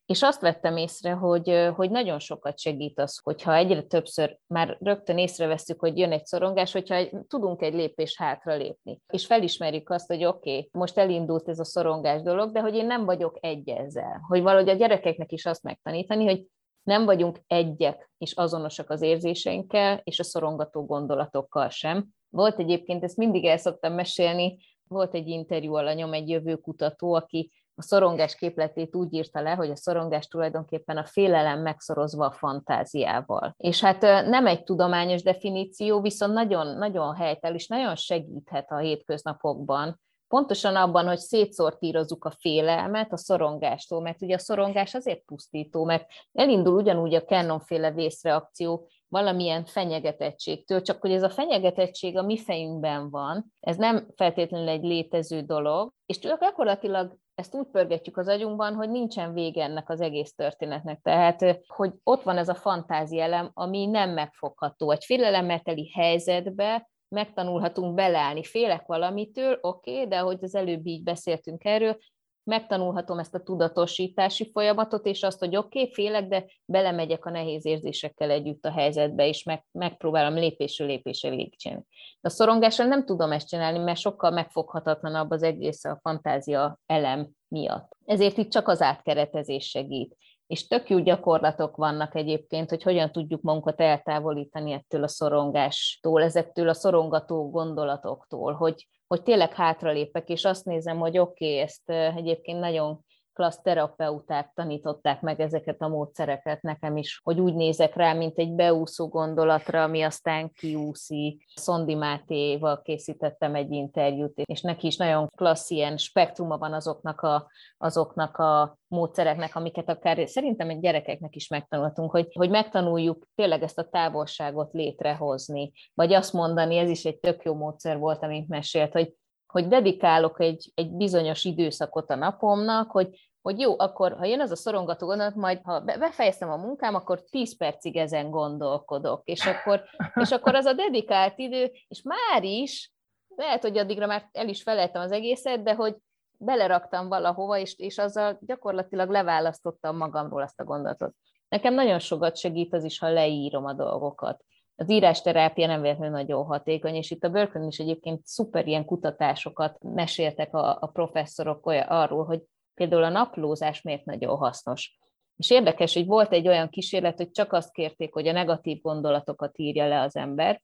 [0.06, 5.18] és azt vettem észre, hogy, hogy nagyon sokat segít az, hogyha egyre többször már rögtön
[5.18, 10.24] észreveszünk, hogy jön egy szorongás, hogyha tudunk egy lépés hátra lépni, és felismerjük azt, hogy
[10.24, 14.24] oké, okay, most elindult ez a szorongás dolog, de hogy én nem vagyok egy ezzel.
[14.28, 16.46] Hogy valahogy a gyerekeknek is azt megtanítani, hogy
[16.82, 22.06] nem vagyunk egyek és azonosak az érzéseinkkel, és a szorongató gondolatokkal sem.
[22.28, 24.56] Volt egyébként, ezt mindig el szoktam mesélni,
[24.88, 29.76] volt egy interjú alanyom, egy jövőkutató, aki a szorongás képletét úgy írta le, hogy a
[29.76, 33.54] szorongás tulajdonképpen a félelem megszorozva a fantáziával.
[33.56, 40.00] És hát nem egy tudományos definíció, viszont nagyon, nagyon helytel, és nagyon segíthet a hétköznapokban,
[40.28, 46.06] pontosan abban, hogy szétszortírozzuk a félelmet a szorongástól, mert ugye a szorongás azért pusztító, mert
[46.32, 53.10] elindul ugyanúgy a Canon-féle vészreakció valamilyen fenyegetettségtől, csak hogy ez a fenyegetettség a mi fejünkben
[53.10, 58.90] van, ez nem feltétlenül egy létező dolog, és gyakorlatilag ezt úgy pörgetjük az agyunkban, hogy
[58.90, 61.00] nincsen vége ennek az egész történetnek.
[61.02, 64.90] Tehát, hogy ott van ez a fantázielem, ami nem megfogható.
[64.90, 68.44] Egy félelemmeteli helyzetbe megtanulhatunk beleállni.
[68.44, 71.96] Félek valamitől, oké, okay, de ahogy az előbb így beszéltünk erről,
[72.44, 77.66] megtanulhatom ezt a tudatosítási folyamatot, és azt, hogy oké, okay, félek, de belemegyek a nehéz
[77.66, 81.84] érzésekkel együtt a helyzetbe, és meg, megpróbálom lépésről lépésre végigcsinálni.
[82.20, 87.96] A szorongással nem tudom ezt csinálni, mert sokkal megfoghatatlanabb az egész a fantázia elem miatt.
[88.04, 90.16] Ezért itt csak az átkeretezés segít.
[90.46, 96.68] És tök jó gyakorlatok vannak egyébként, hogy hogyan tudjuk magunkat eltávolítani ettől a szorongástól, ezektől
[96.68, 102.60] a szorongató gondolatoktól, hogy, hogy tényleg hátralépek, és azt nézem, hogy oké, okay, ezt egyébként
[102.60, 103.03] nagyon
[103.34, 108.52] klassz terapeuták tanították meg ezeket a módszereket nekem is, hogy úgy nézek rá, mint egy
[108.52, 111.44] beúszó gondolatra, ami aztán kiúszik.
[111.54, 117.50] Szondi Mátéval készítettem egy interjút, és neki is nagyon klassz ilyen spektruma van azoknak a,
[117.78, 123.78] azoknak a módszereknek, amiket akár szerintem egy gyerekeknek is megtanultunk, hogy, hogy megtanuljuk tényleg ezt
[123.78, 128.92] a távolságot létrehozni, vagy azt mondani, ez is egy tök jó módszer volt, amit mesélt,
[128.92, 129.14] hogy
[129.54, 134.50] hogy dedikálok egy, egy bizonyos időszakot a napomnak, hogy, hogy jó, akkor ha jön ez
[134.50, 139.84] a szorongató gondolat, majd ha befejeztem a munkám, akkor 10 percig ezen gondolkodok, és akkor,
[140.14, 142.92] és akkor az a dedikált idő, és már is,
[143.36, 145.96] lehet, hogy addigra már el is felejtem az egészet, de hogy
[146.38, 151.14] beleraktam valahova, és, és azzal gyakorlatilag leválasztottam magamról azt a gondolatot.
[151.48, 154.44] Nekem nagyon sokat segít az is, ha leírom a dolgokat
[154.76, 159.82] az írásterápia nem véletlenül nagyon hatékony, és itt a Berkeley is egyébként szuper ilyen kutatásokat
[159.82, 162.42] meséltek a, a professzorok olyan, arról, hogy
[162.74, 164.98] például a naplózás miért nagyon hasznos.
[165.36, 169.58] És érdekes, hogy volt egy olyan kísérlet, hogy csak azt kérték, hogy a negatív gondolatokat
[169.58, 170.62] írja le az ember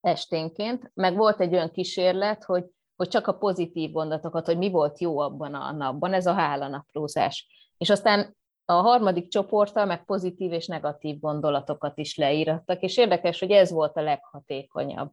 [0.00, 2.64] esténként, meg volt egy olyan kísérlet, hogy,
[2.96, 7.46] hogy csak a pozitív gondolatokat, hogy mi volt jó abban a napban, ez a hálanaplózás.
[7.78, 8.36] És aztán
[8.68, 13.96] a harmadik csoporttal meg pozitív és negatív gondolatokat is leírattak, és érdekes, hogy ez volt
[13.96, 15.10] a leghatékonyabb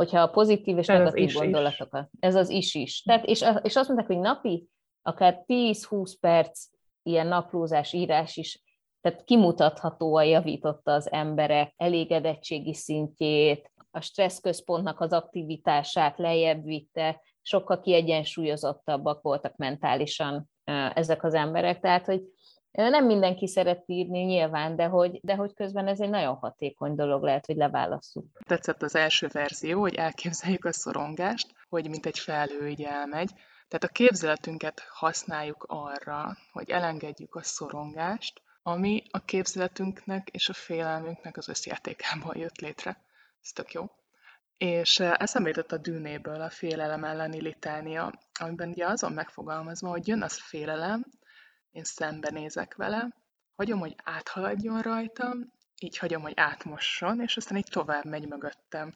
[0.00, 2.08] hogyha a pozitív és ez negatív gondolatokat.
[2.12, 2.18] Is.
[2.20, 3.02] Ez az is is.
[3.02, 4.68] Tehát, és, és azt mondták, hogy napi
[5.02, 6.66] akár 10-20 perc
[7.02, 8.62] ilyen naplózás, írás is,
[9.00, 19.22] tehát kimutathatóan javította az emberek elégedettségi szintjét, a stresszközpontnak az aktivitását lejjebb vitte, sokkal kiegyensúlyozottabbak
[19.22, 20.50] voltak mentálisan
[20.94, 21.80] ezek az emberek.
[21.80, 22.22] Tehát, hogy
[22.72, 27.22] nem mindenki szeret írni nyilván, de hogy, de hogy közben ez egy nagyon hatékony dolog
[27.22, 28.24] lehet, hogy leválasszuk.
[28.46, 33.30] Tetszett az első verzió, hogy elképzeljük a szorongást, hogy mint egy felhő így elmegy.
[33.68, 41.36] Tehát a képzeletünket használjuk arra, hogy elengedjük a szorongást, ami a képzeletünknek és a félelmünknek
[41.36, 43.02] az összjátékában jött létre.
[43.42, 43.84] Ez tök jó.
[44.56, 50.22] És eszembe jutott a dűnéből a félelem elleni litánia, amiben ugye azon megfogalmazva, hogy jön
[50.22, 51.04] az félelem,
[51.70, 53.08] én szembenézek vele,
[53.56, 55.52] hagyom, hogy áthaladjon rajtam,
[55.82, 58.94] így hagyom, hogy átmosson, és aztán így tovább megy mögöttem.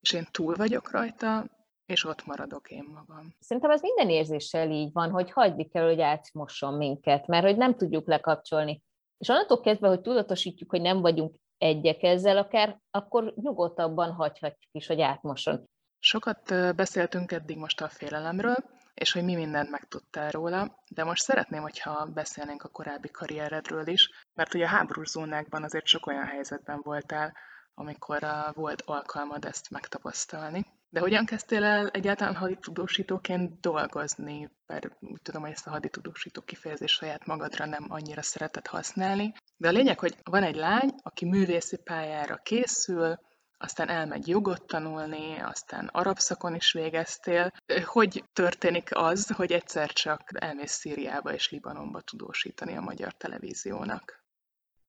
[0.00, 1.44] És én túl vagyok rajta,
[1.86, 3.34] és ott maradok én magam.
[3.40, 7.76] Szerintem ez minden érzéssel így van, hogy hagyni kell, hogy átmosson minket, mert hogy nem
[7.76, 8.82] tudjuk lekapcsolni.
[9.18, 14.86] És onnantól kezdve, hogy tudatosítjuk, hogy nem vagyunk egyek ezzel akár, akkor nyugodtabban hagyhatjuk is,
[14.86, 15.64] hogy átmosson.
[15.98, 18.56] Sokat beszéltünk eddig most a félelemről,
[18.96, 24.10] és hogy mi mindent megtudtál róla, de most szeretném, hogyha beszélnénk a korábbi karrieredről is,
[24.34, 27.36] mert ugye a háborús zónákban azért sok olyan helyzetben voltál,
[27.74, 30.66] amikor uh, volt alkalmad ezt megtapasztalni.
[30.88, 34.50] De hogyan kezdtél el egyáltalán haditudósítóként dolgozni?
[34.66, 39.32] Bár úgy tudom, hogy ezt a haditudósító kifejezés saját magadra nem annyira szeretett használni.
[39.56, 43.18] De a lényeg, hogy van egy lány, aki művészi pályára készül,
[43.58, 47.50] aztán elmegy jogot tanulni, aztán arab szakon is végeztél.
[47.84, 54.24] Hogy történik az, hogy egyszer csak elmész Szíriába és Libanonba tudósítani a magyar televíziónak?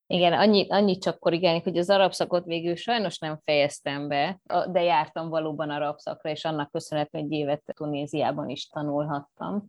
[0.09, 4.39] Igen, annyit, annyit csak korrigálni, hogy az arab szakot végül sajnos nem fejeztem be,
[4.71, 9.65] de jártam valóban arab szakra, és annak köszönhetően egy évet Tunéziában is tanulhattam.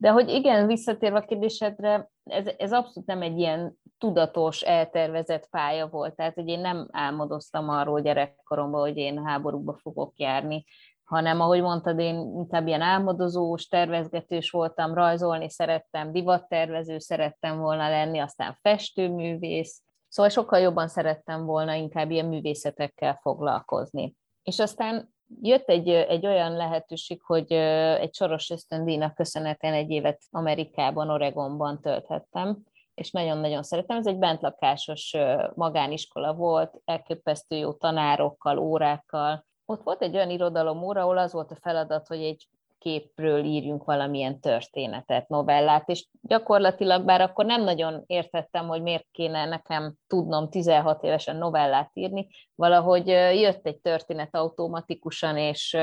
[0.00, 5.88] De hogy igen, visszatérve a kérdésedre, ez, ez abszolút nem egy ilyen tudatos, eltervezett pálya
[5.88, 6.14] volt.
[6.14, 10.64] Tehát, hogy én nem álmodoztam arról gyerekkoromban, hogy én háborúba fogok járni,
[11.04, 18.18] hanem ahogy mondtad, én inkább ilyen álmodozós, tervezgetős voltam, rajzolni szerettem, divattervező szerettem volna lenni,
[18.18, 24.16] aztán festőművész, szóval sokkal jobban szerettem volna inkább ilyen művészetekkel foglalkozni.
[24.42, 31.10] És aztán jött egy, egy olyan lehetőség, hogy egy soros ösztöndíjnak köszönhetően egy évet Amerikában,
[31.10, 32.58] Oregonban tölthettem,
[32.94, 33.96] és nagyon-nagyon szeretem.
[33.96, 35.16] Ez egy bentlakásos
[35.54, 39.44] magániskola volt, elképesztő jó tanárokkal, órákkal.
[39.64, 42.48] Ott volt egy olyan irodalom óra, ahol az volt a feladat, hogy egy
[42.80, 49.44] képről írjunk valamilyen történetet, novellát, és gyakorlatilag, bár akkor nem nagyon értettem, hogy miért kéne
[49.44, 55.78] nekem tudnom 16 évesen novellát írni, valahogy jött egy történet automatikusan, és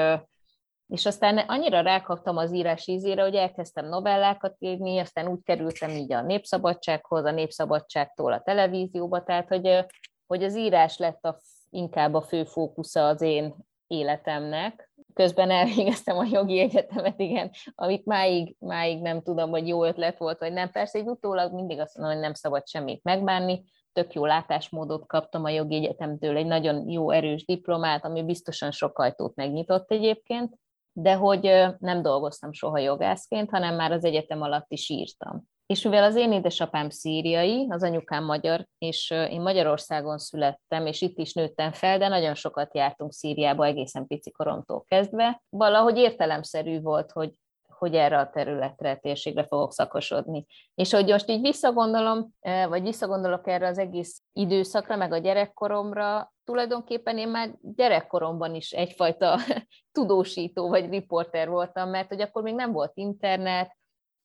[0.87, 6.13] és aztán annyira rákaptam az írás ízére, hogy elkezdtem novellákat írni, aztán úgy kerültem így
[6.13, 9.85] a Népszabadsághoz, a Népszabadságtól a televízióba, tehát hogy,
[10.27, 13.55] hogy az írás lett a, inkább a fő fókusza az én
[13.87, 14.86] életemnek.
[15.17, 20.39] Közben elvégeztem a jogi egyetemet, igen, amit máig, máig nem tudom, hogy jó ötlet volt,
[20.39, 20.71] vagy nem.
[20.71, 25.43] Persze egy utólag mindig azt mondom, hogy nem szabad semmit megbánni, tök jó látásmódot kaptam
[25.43, 30.59] a jogi egyetemtől, egy nagyon jó erős diplomát, ami biztosan sok ajtót megnyitott egyébként,
[30.91, 31.41] de hogy
[31.79, 35.43] nem dolgoztam soha jogászként, hanem már az egyetem alatt is írtam.
[35.67, 41.17] És mivel az én édesapám szíriai, az anyukám magyar, és én Magyarországon születtem, és itt
[41.17, 47.11] is nőttem fel, de nagyon sokat jártunk Szíriába egészen pici koromtól kezdve, valahogy értelemszerű volt,
[47.11, 47.31] hogy
[47.77, 50.45] hogy erre a területre, a térségre fogok szakosodni.
[50.75, 52.29] És hogy most így visszagondolom,
[52.69, 59.39] vagy visszagondolok erre az egész időszakra, meg a gyerekkoromra, tulajdonképpen én már gyerekkoromban is egyfajta
[59.97, 63.77] tudósító vagy riporter voltam, mert hogy akkor még nem volt internet,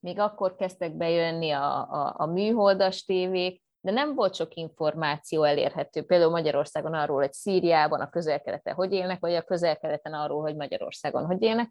[0.02, 6.02] még akkor kezdtek bejönni a, a, a műholdas tévék, de nem volt sok információ elérhető.
[6.02, 11.26] Például Magyarországon arról, hogy Szíriában, a közel-keleten hogy élnek, vagy a közel-keleten arról, hogy Magyarországon
[11.26, 11.68] hogy élnek.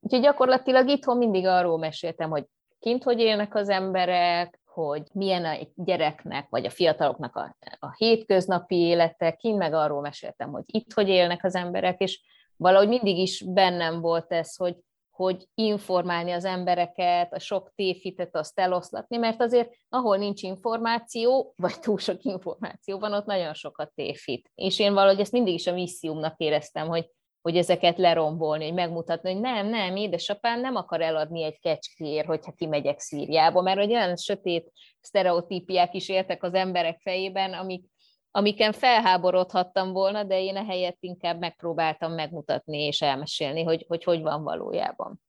[0.00, 2.44] Úgyhogy gyakorlatilag itthon mindig arról meséltem, hogy
[2.78, 8.76] kint hogy élnek az emberek, hogy milyen a gyereknek, vagy a fiataloknak a, a hétköznapi
[8.76, 12.20] élete, kint meg arról meséltem, hogy itt hogy élnek az emberek, és
[12.56, 14.76] valahogy mindig is bennem volt ez, hogy,
[15.20, 21.80] hogy informálni az embereket, a sok tévhitet azt eloszlatni, mert azért ahol nincs információ, vagy
[21.80, 24.50] túl sok információ van, ott nagyon sok a tévhit.
[24.54, 27.10] És én valahogy ezt mindig is a missziumnak éreztem, hogy
[27.42, 32.52] hogy ezeket lerombolni, hogy megmutatni, hogy nem, nem, édesapám nem akar eladni egy kecskér, hogyha
[32.52, 37.84] kimegyek Szíriába, mert hogy olyan sötét sztereotípiák is éltek az emberek fejében, amik,
[38.30, 44.42] amiken felháborodhattam volna, de én ehelyett inkább megpróbáltam megmutatni és elmesélni, hogy hogy, hogy van
[44.42, 45.20] valójában.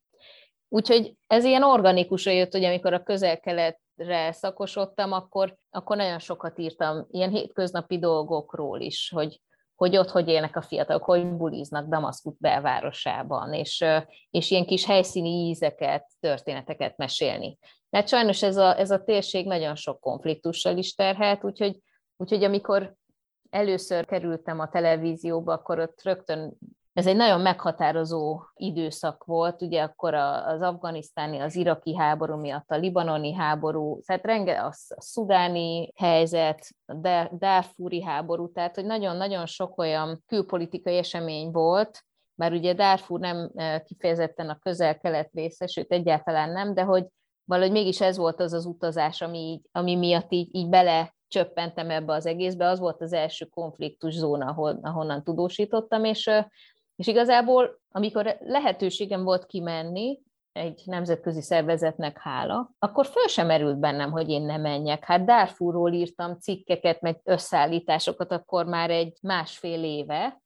[0.74, 7.08] Úgyhogy ez ilyen organikusan jött, hogy amikor a közel-keletre szakosodtam, akkor, akkor nagyon sokat írtam
[7.10, 9.42] ilyen hétköznapi dolgokról is, hogy,
[9.76, 13.86] hogy ott hogy élnek a fiatalok, hogy buliznak Damaszkut belvárosában, és,
[14.30, 17.58] és ilyen kis helyszíni ízeket, történeteket mesélni.
[17.90, 21.78] Mert sajnos ez a, ez a térség nagyon sok konfliktussal is terhelt, úgyhogy,
[22.22, 22.94] úgyhogy amikor
[23.50, 26.58] először kerültem a televízióba, akkor ott rögtön
[26.94, 32.78] ez egy nagyon meghatározó időszak volt, ugye akkor az afganisztáni, az iraki háború miatt, a
[32.78, 36.94] libanoni háború, tehát renge, a szudáni helyzet, a
[37.38, 42.04] Darfuri háború, tehát hogy nagyon-nagyon sok olyan külpolitikai esemény volt,
[42.36, 47.08] már ugye Darfur nem e, kifejezetten a közel-kelet része, sőt egyáltalán nem, de hogy
[47.44, 52.14] valahogy mégis ez volt az az utazás, ami, ami miatt így, így bele csöppentem ebbe
[52.14, 56.30] az egészbe, az volt az első konfliktus zóna, ahol, ahonnan tudósítottam, és
[57.02, 60.20] és igazából, amikor lehetőségem volt kimenni,
[60.52, 65.04] egy nemzetközi szervezetnek hála, akkor föl sem merült bennem, hogy én ne menjek.
[65.04, 70.42] Hát Darfurról írtam cikkeket, meg összeállításokat akkor már egy másfél éve.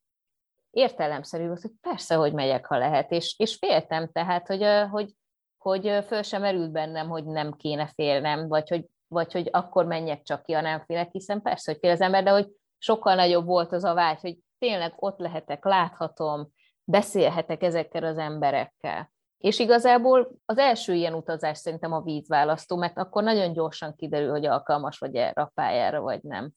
[0.71, 5.13] Értelemszerű volt, hogy persze, hogy megyek, ha lehet, és, és féltem tehát, hogy, hogy,
[5.58, 10.21] hogy föl sem merült bennem, hogy nem kéne félnem, vagy hogy, vagy hogy akkor menjek
[10.21, 12.47] csak ki, ha nem félek, hiszen persze, hogy fél az ember, de hogy
[12.78, 16.47] sokkal nagyobb volt az a vágy, hogy tényleg ott lehetek, láthatom,
[16.84, 19.12] beszélhetek ezekkel az emberekkel.
[19.38, 24.45] És igazából az első ilyen utazás szerintem a vízválasztó, mert akkor nagyon gyorsan kiderül, hogy
[24.45, 26.51] alkalmas vagy erre a pályára, vagy nem.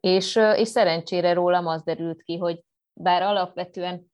[0.00, 4.12] És, és szerencsére rólam az derült ki, hogy bár alapvetően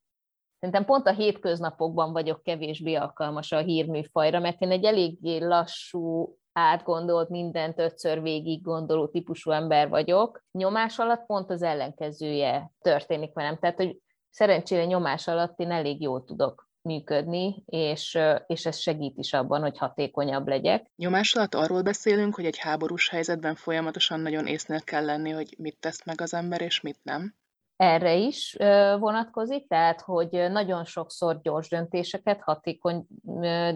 [0.59, 7.29] szerintem pont a hétköznapokban vagyok kevésbé alkalmas a hírműfajra, mert én egy eléggé lassú, átgondolt,
[7.29, 10.45] mindent ötször végig gondoló típusú ember vagyok.
[10.51, 13.59] Nyomás alatt pont az ellenkezője történik velem.
[13.59, 13.99] Tehát, hogy
[14.31, 19.79] szerencsére nyomás alatt én elég jól tudok működni, és, és ez segít is abban, hogy
[19.79, 20.91] hatékonyabb legyek.
[20.97, 25.81] Nyomás alatt arról beszélünk, hogy egy háborús helyzetben folyamatosan nagyon észnél kell lenni, hogy mit
[25.81, 27.35] tesz meg az ember, és mit nem.
[27.77, 28.57] Erre is
[28.99, 33.07] vonatkozik, tehát, hogy nagyon sokszor gyors döntéseket, hatékony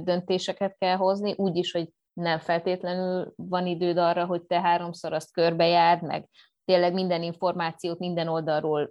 [0.05, 5.33] döntéseket kell hozni, úgy is, hogy nem feltétlenül van időd arra, hogy te háromszor azt
[5.33, 6.29] körbejárd, meg
[6.64, 8.90] tényleg minden információt minden oldalról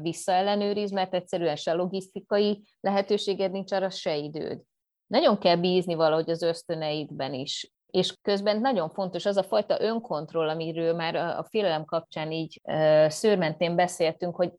[0.00, 4.60] visszaellenőriz, mert egyszerűen se logisztikai lehetőséged nincs arra, se időd.
[5.06, 7.72] Nagyon kell bízni valahogy az ösztöneidben is.
[7.86, 12.60] És közben nagyon fontos az a fajta önkontroll, amiről már a félelem kapcsán így
[13.06, 14.52] szőrmentén beszéltünk, hogy,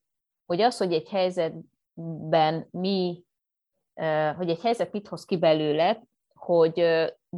[0.45, 3.23] hogy az, hogy egy helyzetben mi,
[4.35, 6.79] hogy egy helyzet mit hoz ki belőle, hogy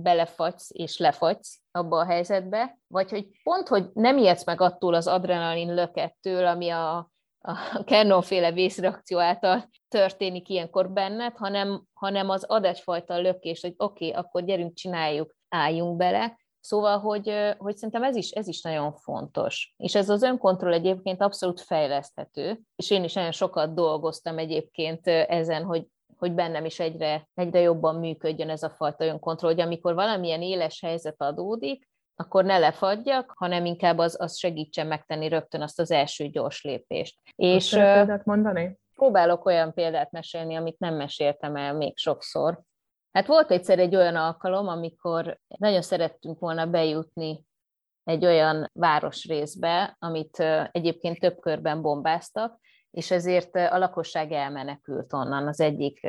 [0.01, 5.07] belefagysz és lefagysz abba a helyzetbe, vagy hogy pont, hogy nem ijedsz meg attól az
[5.07, 6.97] adrenalin lökettől, ami a,
[7.41, 14.07] a Kernon-féle vészreakció által történik ilyenkor benned, hanem, hanem az ad egyfajta lökés, hogy oké,
[14.07, 16.37] okay, akkor gyerünk, csináljuk, álljunk bele.
[16.59, 19.73] Szóval, hogy, hogy szerintem ez is, ez is nagyon fontos.
[19.77, 25.63] És ez az önkontroll egyébként abszolút fejleszthető, és én is nagyon sokat dolgoztam egyébként ezen,
[25.63, 25.87] hogy
[26.25, 30.81] hogy bennem is egyre, egyre jobban működjön ez a fajta önkontroll, hogy amikor valamilyen éles
[30.81, 36.27] helyzet adódik, akkor ne lefagyjak, hanem inkább az, az segítsen megtenni rögtön azt az első
[36.27, 37.19] gyors lépést.
[37.35, 38.77] És példát mondani?
[38.93, 42.61] Próbálok olyan példát mesélni, amit nem meséltem el még sokszor.
[43.11, 47.45] Hát volt egyszer egy olyan alkalom, amikor nagyon szerettünk volna bejutni
[48.03, 50.39] egy olyan városrészbe, amit
[50.71, 52.59] egyébként több körben bombáztak,
[52.95, 55.99] és ezért a lakosság elmenekült onnan az egyik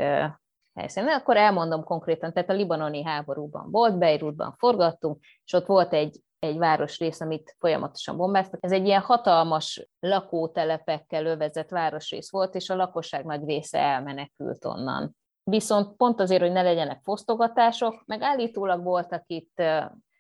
[0.75, 1.09] helyszínen.
[1.09, 6.59] Akkor elmondom konkrétan, tehát a libanoni háborúban volt, Beirutban forgattunk, és ott volt egy, egy
[6.59, 8.65] városrész, amit folyamatosan bombáztak.
[8.65, 15.17] Ez egy ilyen hatalmas lakótelepekkel övezett városrész volt, és a lakosság nagy része elmenekült onnan.
[15.45, 19.63] Viszont pont azért, hogy ne legyenek fosztogatások, meg állítólag voltak itt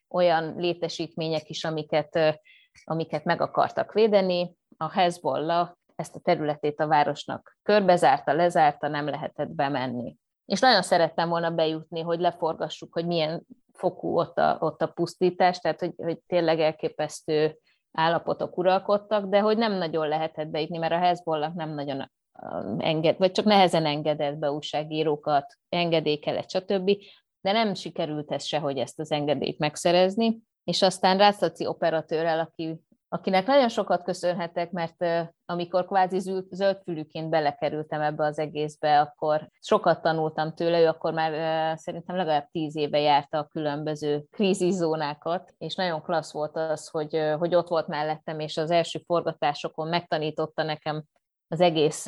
[0.09, 2.41] olyan létesítmények is, amiket,
[2.85, 4.57] amiket meg akartak védeni.
[4.77, 10.17] A Hezbollah ezt a területét a városnak körbezárta, lezárta, nem lehetett bemenni.
[10.45, 15.59] És nagyon szerettem volna bejutni, hogy leforgassuk, hogy milyen fokú ott a, ott a pusztítás,
[15.59, 17.59] tehát hogy, hogy tényleg elképesztő
[17.93, 22.11] állapotok uralkodtak, de hogy nem nagyon lehetett bejutni, mert a Hezbollah nem nagyon
[22.79, 26.91] enged, vagy csak nehezen engedett be újságírókat, engedékelet, stb.
[27.41, 32.81] De nem sikerült ez se, hogy ezt az engedélyt megszerezni, és aztán Rászlaci operatőrrel, aki
[33.09, 36.19] akinek nagyon sokat köszönhetek, mert amikor kvázi
[36.51, 42.77] zöldfülűként belekerültem ebbe az egészbe, akkor sokat tanultam tőle, ő akkor már szerintem legalább tíz
[42.77, 48.41] éve járta a különböző krízizónákat, és nagyon klassz volt az, hogy, hogy ott volt mellettem,
[48.41, 51.05] és az első forgatásokon megtanította nekem
[51.49, 52.07] az egész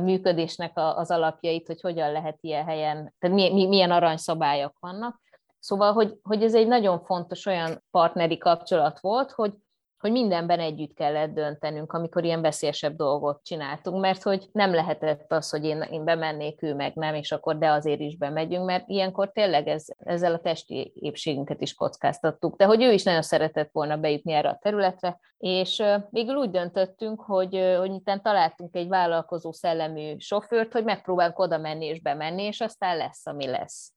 [0.00, 5.22] működésnek az alapjait, hogy hogyan lehet ilyen helyen, tehát milyen aranyszabályok vannak.
[5.64, 9.52] Szóval, hogy, hogy ez egy nagyon fontos olyan partneri kapcsolat volt, hogy
[9.98, 15.50] hogy mindenben együtt kellett döntenünk, amikor ilyen veszélyesebb dolgot csináltunk, mert hogy nem lehetett az,
[15.50, 19.30] hogy én, én bemennék, ő meg nem, és akkor de azért is bemegyünk, mert ilyenkor
[19.32, 22.56] tényleg ez, ezzel a testi épségünket is kockáztattuk.
[22.56, 27.20] De hogy ő is nagyon szeretett volna bejutni erre a területre, és végül úgy döntöttünk,
[27.20, 32.60] hogy, hogy itt találtunk egy vállalkozó szellemű sofőrt, hogy megpróbálunk oda menni és bemenni, és
[32.60, 33.92] aztán lesz, ami lesz.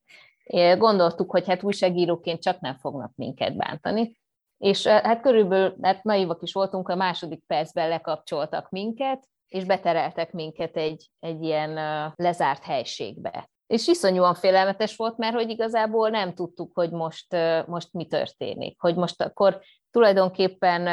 [0.78, 4.17] Gondoltuk, hogy hát újságíróként csak nem fognak minket bántani,
[4.58, 10.78] és hát körülbelül, hát naivak is voltunk, a második percben lekapcsoltak minket, és betereltek minket
[10.78, 11.74] egy, egy ilyen
[12.15, 13.50] lezárt helységbe.
[13.67, 18.82] És iszonyúan félelmetes volt, mert hogy igazából nem tudtuk, hogy most, most mi történik.
[18.82, 19.62] Hogy most akkor
[19.92, 20.84] tulajdonképpen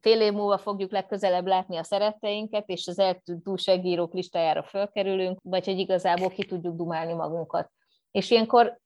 [0.00, 5.64] fél év múlva fogjuk legközelebb látni a szeretteinket, és az eltűnt újságírók listájára fölkerülünk, vagy
[5.64, 7.70] hogy igazából ki tudjuk dumálni magunkat.
[8.10, 8.78] És ilyenkor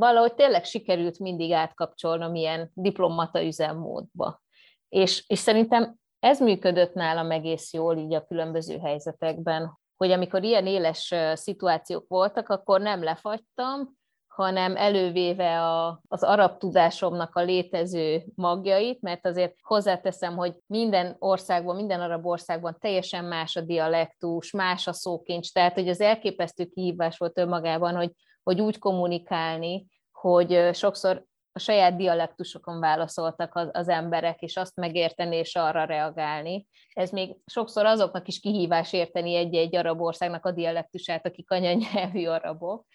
[0.00, 4.42] valahogy tényleg sikerült mindig átkapcsolnom ilyen diplomata üzemmódba.
[4.88, 10.66] És, és szerintem ez működött nálam egész jól így a különböző helyzetekben, hogy amikor ilyen
[10.66, 19.00] éles szituációk voltak, akkor nem lefagytam, hanem elővéve a, az arab tudásomnak a létező magjait,
[19.00, 24.92] mert azért hozzáteszem, hogy minden országban, minden arab országban teljesen más a dialektus, más a
[24.92, 28.12] szókincs, tehát hogy az elképesztő kihívás volt önmagában, hogy,
[28.42, 35.36] hogy úgy kommunikálni, hogy sokszor a saját dialektusokon válaszoltak az, az emberek, és azt megérteni
[35.36, 36.66] és arra reagálni.
[36.92, 42.86] Ez még sokszor azoknak is kihívás érteni egy-egy arab országnak a dialektusát, akik anyanyelvű arabok.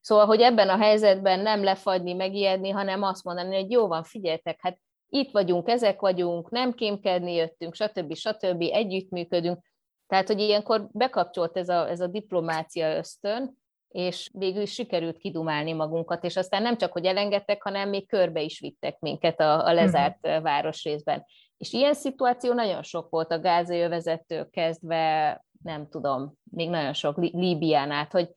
[0.00, 4.58] Szóval, hogy ebben a helyzetben nem lefagyni, megijedni, hanem azt mondani, hogy jó van, figyeljetek,
[4.60, 4.78] hát
[5.08, 8.14] itt vagyunk, ezek vagyunk, nem kémkedni jöttünk, stb.
[8.14, 8.60] stb.
[8.60, 9.58] együttműködünk.
[10.06, 13.61] Tehát, hogy ilyenkor bekapcsolt ez a, ez a diplomácia ösztön,
[13.92, 18.40] és végül is sikerült kidumálni magunkat, és aztán nem csak, hogy elengedtek, hanem még körbe
[18.40, 20.42] is vittek minket a, a lezárt uh-huh.
[20.42, 21.24] városrészben.
[21.56, 27.16] És ilyen szituáció nagyon sok volt a gázai övezettől kezdve, nem tudom, még nagyon sok
[27.16, 28.28] Líbián át, hogy,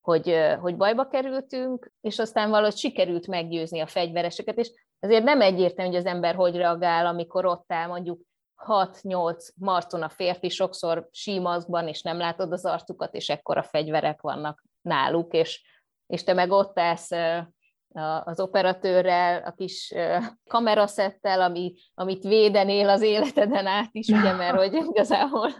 [0.00, 5.90] hogy, hogy bajba kerültünk, és aztán valahogy sikerült meggyőzni a fegyvereseket, és azért nem egyértelmű,
[5.90, 8.20] hogy az ember hogy reagál, amikor ott áll mondjuk
[8.66, 14.64] 6-8 marcon a férfi, sokszor símaszkban, és nem látod az arcukat, és ekkora fegyverek vannak
[14.84, 15.64] náluk, és,
[16.06, 17.10] és te meg ott állsz
[18.24, 19.94] az operatőrrel, a kis
[20.50, 25.50] kameraszettel, ami, amit védenél az életeden át is, ugye, mert hogy igazából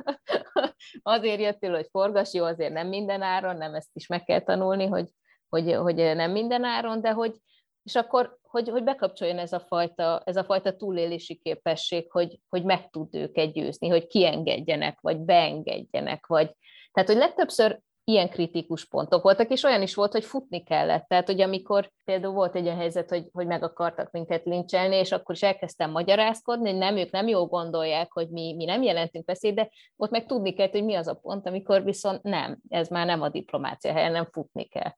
[1.02, 4.86] azért jöttél, hogy forgass, jó, azért nem minden áron, nem ezt is meg kell tanulni,
[4.86, 5.08] hogy,
[5.48, 7.34] hogy, hogy nem minden áron, de hogy,
[7.82, 12.64] és akkor, hogy, hogy bekapcsoljon ez a fajta, ez a fajta túlélési képesség, hogy, hogy
[12.64, 16.56] meg tud őket győzni, hogy kiengedjenek, vagy beengedjenek, vagy
[16.92, 21.08] tehát, hogy legtöbbször ilyen kritikus pontok voltak, és olyan is volt, hogy futni kellett.
[21.08, 25.12] Tehát, hogy amikor például volt egy olyan helyzet, hogy, hogy meg akartak minket lincselni, és
[25.12, 29.26] akkor is elkezdtem magyarázkodni, hogy nem, ők nem jól gondolják, hogy mi, mi nem jelentünk
[29.26, 32.88] veszélyt, de ott meg tudni kell, hogy mi az a pont, amikor viszont nem, ez
[32.88, 34.92] már nem a diplomácia helyen, nem futni kell.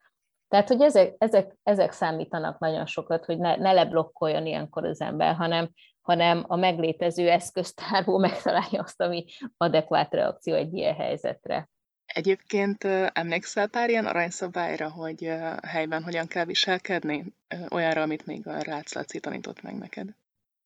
[0.49, 5.35] Tehát, hogy ezek, ezek, ezek számítanak nagyon sokat, hogy ne, ne leblokkoljon ilyenkor az ember,
[5.35, 9.25] hanem, hanem a meglétező eszköztárból megtalálja azt, ami
[9.57, 11.69] adekvát reakció egy ilyen helyzetre.
[12.17, 15.33] Egyébként emlékszel pár ilyen aranyszabályra, hogy
[15.67, 17.25] helyben hogyan kell viselkedni?
[17.71, 20.09] Olyanra, amit még a Rácz Laci tanított meg neked?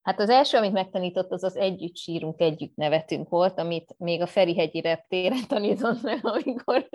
[0.02, 4.26] Hát az első, amit megtanított, az az együtt sírunk, együtt nevetünk volt, amit még a
[4.26, 6.88] Ferihegyi reptéren tanított meg, amikor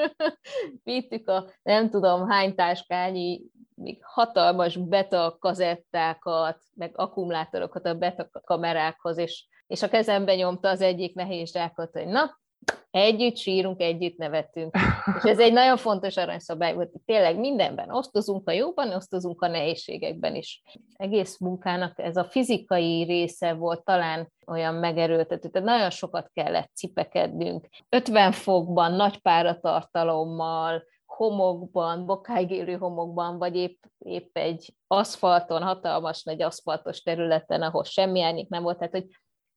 [0.83, 3.41] vittük a nem tudom hány táskányi
[3.75, 10.81] még hatalmas beta kazettákat, meg akkumulátorokat a beta kamerákhoz, és, és a kezembe nyomta az
[10.81, 12.43] egyik nehéz zsákot, hogy na,
[12.91, 14.75] Együtt sírunk, együtt nevetünk.
[15.17, 19.47] És ez egy nagyon fontos aranyszabály volt, hogy tényleg mindenben osztozunk a jóban, osztozunk a
[19.47, 20.61] nehézségekben is.
[20.93, 27.67] Egész munkának ez a fizikai része volt talán olyan megerőltető, tehát nagyon sokat kellett cipekednünk.
[27.89, 36.41] 50 fokban, nagy páratartalommal, homokban, bokáig élő homokban, vagy épp, épp egy aszfalton, hatalmas nagy
[36.41, 39.07] aszfaltos területen, ahol semmi árnyék nem volt, tehát hogy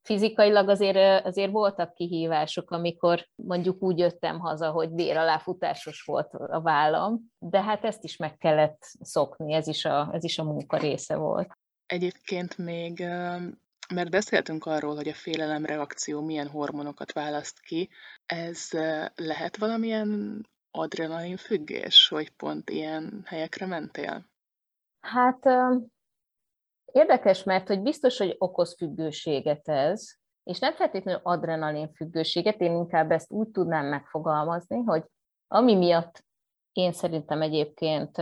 [0.08, 6.60] fizikailag azért, azért voltak kihívások, amikor mondjuk úgy jöttem haza, hogy bér aláfutásos volt a
[6.60, 10.76] vállam, de hát ezt is meg kellett szokni, ez is a, ez is a munka
[10.76, 11.50] része volt.
[11.86, 12.98] Egyébként még,
[13.94, 17.88] mert beszéltünk arról, hogy a félelemreakció milyen hormonokat választ ki,
[18.26, 18.68] ez
[19.14, 24.26] lehet valamilyen adrenalin függés, hogy pont ilyen helyekre mentél?
[25.00, 25.38] Hát
[26.92, 30.08] Érdekes, mert hogy biztos, hogy okoz függőséget ez,
[30.44, 35.04] és nem feltétlenül adrenalin függőséget, én inkább ezt úgy tudnám megfogalmazni, hogy
[35.48, 36.24] ami miatt
[36.72, 38.16] én szerintem egyébként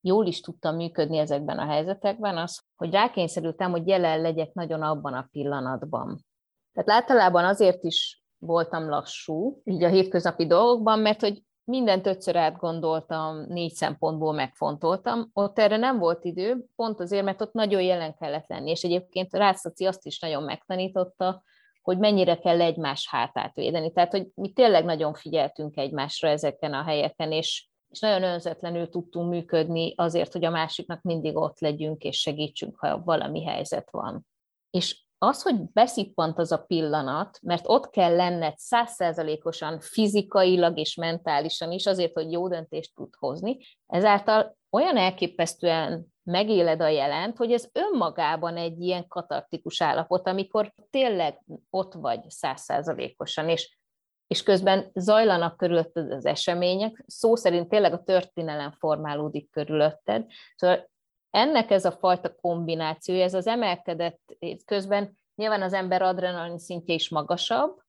[0.00, 5.14] jól is tudtam működni ezekben a helyzetekben, az, hogy rákényszerültem, hogy jelen legyek nagyon abban
[5.14, 6.26] a pillanatban.
[6.72, 13.44] Tehát általában azért is voltam lassú, így a hétköznapi dolgokban, mert hogy mindent ötször átgondoltam,
[13.48, 15.30] négy szempontból megfontoltam.
[15.32, 19.34] Ott erre nem volt idő, pont azért, mert ott nagyon jelen kellett lenni, és egyébként
[19.34, 21.42] Rászlaci azt is nagyon megtanította,
[21.82, 23.92] hogy mennyire kell egymás hátát védeni.
[23.92, 29.30] Tehát, hogy mi tényleg nagyon figyeltünk egymásra ezeken a helyeken, és, és nagyon önzetlenül tudtunk
[29.30, 34.26] működni azért, hogy a másiknak mindig ott legyünk, és segítsünk, ha valami helyzet van.
[34.70, 41.72] És az, hogy beszippant az a pillanat, mert ott kell lenned százszerzalékosan fizikailag és mentálisan
[41.72, 47.68] is azért, hogy jó döntést tud hozni, ezáltal olyan elképesztően megéled a jelent, hogy ez
[47.72, 53.78] önmagában egy ilyen katartikus állapot, amikor tényleg ott vagy százszerzalékosan, és,
[54.26, 60.90] és közben zajlanak körülötted az események, szó szerint tényleg a történelem formálódik körülötted, szóval
[61.30, 67.08] ennek ez a fajta kombinációja, ez az emelkedett közben nyilván az ember adrenalin szintje is
[67.08, 67.82] magasabb,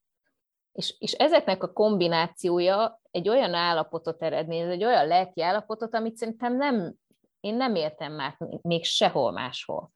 [0.72, 6.56] és, és ezeknek a kombinációja egy olyan állapotot eredményez, egy olyan lelki állapotot, amit szerintem
[6.56, 6.94] nem
[7.42, 9.90] én nem értem már még sehol máshol.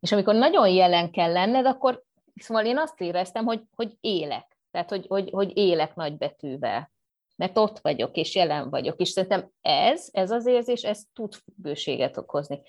[0.00, 2.02] És amikor nagyon jelen kell lenned, akkor
[2.34, 4.58] szóval én azt éreztem, hogy, hogy élek.
[4.70, 6.90] Tehát, hogy, hogy, hogy élek nagybetűvel.
[7.38, 9.00] Mert ott vagyok, és jelen vagyok.
[9.00, 12.60] És szerintem ez, ez az érzés, ez tud bőséget okozni.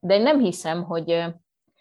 [0.00, 1.04] De én nem hiszem, hogy...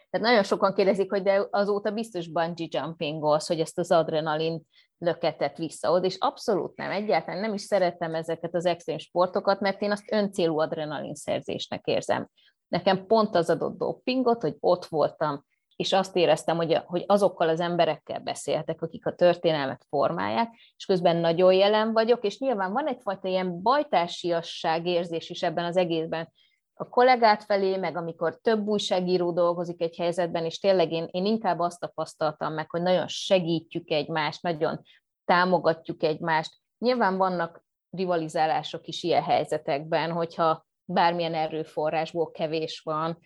[0.10, 4.62] Tehát nagyon sokan kérdezik, hogy de azóta biztos bungee jumpingolsz, hogy ezt az adrenalin
[4.98, 9.92] löketet visszaod, és abszolút nem, egyáltalán nem is szeretem ezeket az extrém sportokat, mert én
[9.92, 12.30] azt öncélú adrenalinszerzésnek érzem.
[12.68, 15.46] Nekem pont az adott dopingot, hogy ott voltam,
[15.78, 21.18] és azt éreztem, hogy, hogy azokkal az emberekkel beszéltek, akik a történelmet formálják, és közben
[21.18, 26.32] nagyon jelen vagyok, és nyilván van egyfajta ilyen bajtársiasság érzés is ebben az egészben,
[26.80, 31.60] a kollégát felé, meg amikor több újságíró dolgozik egy helyzetben, és tényleg én, én inkább
[31.60, 34.82] azt tapasztaltam meg, hogy nagyon segítjük egymást, nagyon
[35.26, 36.58] támogatjuk egymást.
[36.78, 43.20] Nyilván vannak rivalizálások is ilyen helyzetekben, hogyha bármilyen erőforrásból kevés van,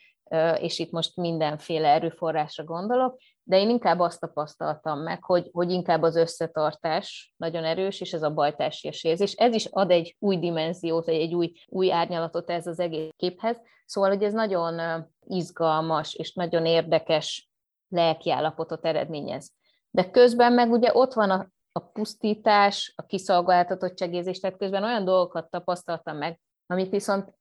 [0.59, 6.01] és itt most mindenféle erőforrásra gondolok, de én inkább azt tapasztaltam meg, hogy, hogy inkább
[6.01, 9.33] az összetartás nagyon erős, és ez a bajtársias érzés.
[9.33, 13.61] Ez is ad egy új dimenziót, egy, új, új árnyalatot ez az egész képhez.
[13.85, 17.49] Szóval, hogy ez nagyon izgalmas és nagyon érdekes
[17.89, 19.51] lelkiállapotot eredményez.
[19.89, 25.49] De közben meg ugye ott van a, a pusztítás, a kiszolgáltatottságérzés, tehát közben olyan dolgokat
[25.49, 27.33] tapasztaltam meg, amik viszont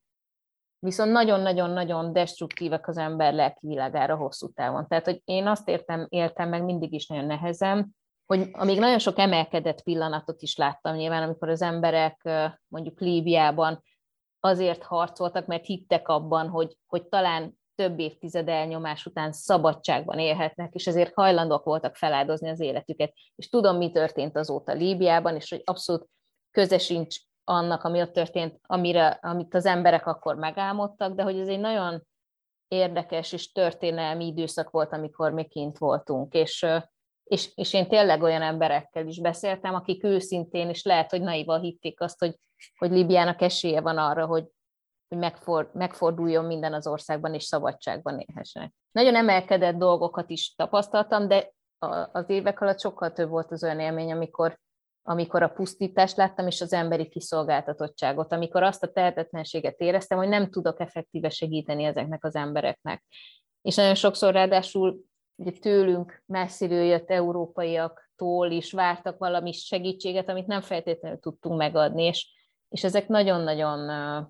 [0.81, 4.89] viszont nagyon-nagyon-nagyon destruktívek az ember lelki világára hosszú távon.
[4.89, 9.19] Tehát, hogy én azt értem, éltem meg mindig is nagyon nehezen, hogy amíg nagyon sok
[9.19, 12.29] emelkedett pillanatot is láttam nyilván, amikor az emberek
[12.69, 13.83] mondjuk Líbiában
[14.41, 20.87] azért harcoltak, mert hittek abban, hogy, hogy talán több évtized elnyomás után szabadságban élhetnek, és
[20.87, 23.13] ezért hajlandók voltak feláldozni az életüket.
[23.37, 26.09] És tudom, mi történt azóta Líbiában, és hogy abszolút
[26.51, 31.49] köze sincs annak, ami ott történt, amire, amit az emberek akkor megálmodtak, de hogy ez
[31.49, 32.03] egy nagyon
[32.69, 36.67] érdekes és történelmi időszak volt, amikor mi kint voltunk, és,
[37.25, 42.01] és, és én tényleg olyan emberekkel is beszéltem, akik őszintén, és lehet, hogy naivan hitték
[42.01, 42.37] azt, hogy,
[42.79, 44.47] hogy Libiának esélye van arra, hogy,
[45.09, 48.73] hogy megfor, megforduljon minden az országban, és szabadságban élhessenek.
[48.93, 51.53] Nagyon emelkedett dolgokat is tapasztaltam, de
[52.13, 54.59] az évek alatt sokkal több volt az olyan élmény, amikor
[55.03, 60.51] amikor a pusztítást láttam, és az emberi kiszolgáltatottságot, amikor azt a tehetetlenséget éreztem, hogy nem
[60.51, 63.05] tudok effektíve segíteni ezeknek az embereknek.
[63.63, 65.05] És nagyon sokszor ráadásul
[65.37, 72.29] ugye tőlünk messziről jött európaiaktól is vártak valami segítséget, amit nem feltétlenül tudtunk megadni, és,
[72.69, 73.79] és ezek nagyon-nagyon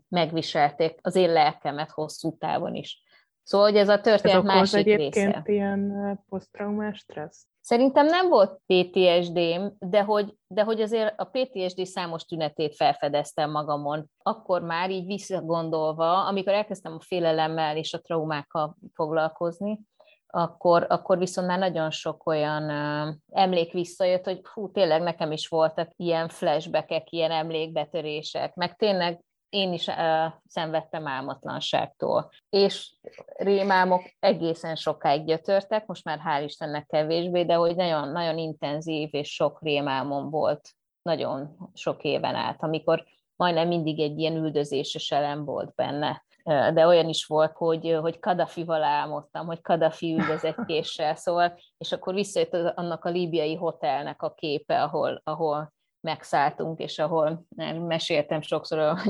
[0.09, 3.03] megviselték az én lelkemet hosszú távon is.
[3.43, 5.43] Szóval, hogy ez a történet ez másik egyébként része.
[5.45, 5.93] ilyen
[6.29, 7.50] posztraumás stressz?
[7.61, 14.11] Szerintem nem volt PTSD-m, de hogy, de hogy azért a PTSD számos tünetét felfedeztem magamon.
[14.23, 19.81] Akkor már így visszagondolva, amikor elkezdtem a félelemmel és a traumákkal foglalkozni,
[20.27, 25.49] akkor, akkor viszont már nagyon sok olyan uh, emlék visszajött, hogy hú, tényleg nekem is
[25.49, 29.21] voltak ilyen flashbackek, ilyen emlékbetörések, meg tényleg
[29.51, 32.31] én is uh, szenvedtem álmatlanságtól.
[32.49, 32.95] És
[33.37, 39.35] rémálmok egészen sokáig gyötörtek, most már hál' Istennek kevésbé, de hogy nagyon, nagyon intenzív és
[39.35, 40.71] sok rémálmom volt
[41.03, 43.05] nagyon sok éven át, amikor
[43.37, 46.25] majdnem mindig egy ilyen üldözéses elem volt benne.
[46.45, 51.93] De olyan is volt, hogy, hogy Kadafival álmodtam, hogy Kadafi üldöz egy késsel, szóval, és
[51.93, 57.47] akkor visszajött annak a líbiai hotelnek a képe, ahol, ahol megszálltunk, és ahol
[57.87, 58.79] meséltem sokszor,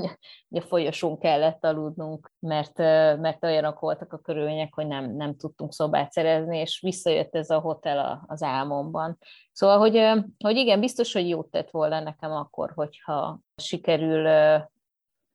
[0.49, 2.79] hogy a folyosón kellett aludnunk, mert,
[3.19, 7.59] mert olyanok voltak a körülmények, hogy nem, nem tudtunk szobát szerezni, és visszajött ez a
[7.59, 9.19] hotel az álmomban.
[9.53, 14.29] Szóval, hogy, hogy igen, biztos, hogy jót tett volna nekem akkor, hogyha sikerül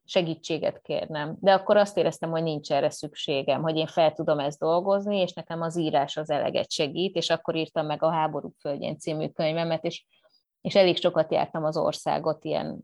[0.05, 1.37] segítséget kérnem.
[1.39, 5.33] De akkor azt éreztem, hogy nincs erre szükségem, hogy én fel tudom ezt dolgozni, és
[5.33, 9.83] nekem az írás az eleget segít, és akkor írtam meg a Háború földjén című könyvemet,
[9.83, 10.05] és
[10.65, 12.79] és elég sokat jártam az országot ilyen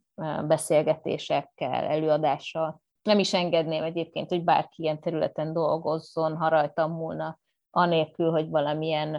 [0.47, 2.81] beszélgetésekkel, előadással.
[3.03, 9.11] Nem is engedném egyébként, hogy bárki ilyen területen dolgozzon, ha rajtam múlna, anélkül, hogy valamilyen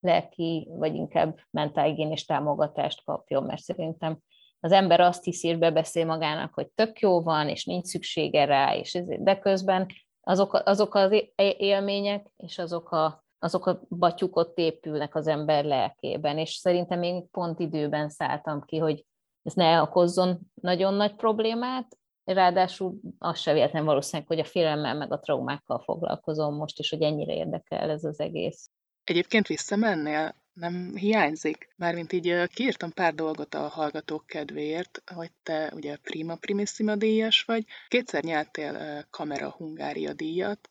[0.00, 4.18] lelki, vagy inkább mentálhigiénés támogatást kapjon, mert szerintem
[4.60, 8.74] az ember azt hiszi, és bebeszél magának, hogy tök jó van, és nincs szüksége rá,
[8.74, 9.86] és ezért, de közben
[10.20, 16.38] azok, azok az élmények, és azok a azok a batyuk ott épülnek az ember lelkében,
[16.38, 19.04] és szerintem én pont időben szálltam ki, hogy
[19.42, 25.12] ez ne okozzon nagyon nagy problémát, ráadásul az se véletlen valószínűleg, hogy a félelemmel meg
[25.12, 28.70] a traumákkal foglalkozom most is, hogy ennyire érdekel ez az egész.
[29.04, 31.68] Egyébként visszamennél nem hiányzik.
[31.76, 37.64] Mármint így kiírtam pár dolgot a hallgatók kedvéért, hogy te ugye Prima Primissima díjas vagy,
[37.88, 40.68] kétszer nyertél Kamera Hungária díjat,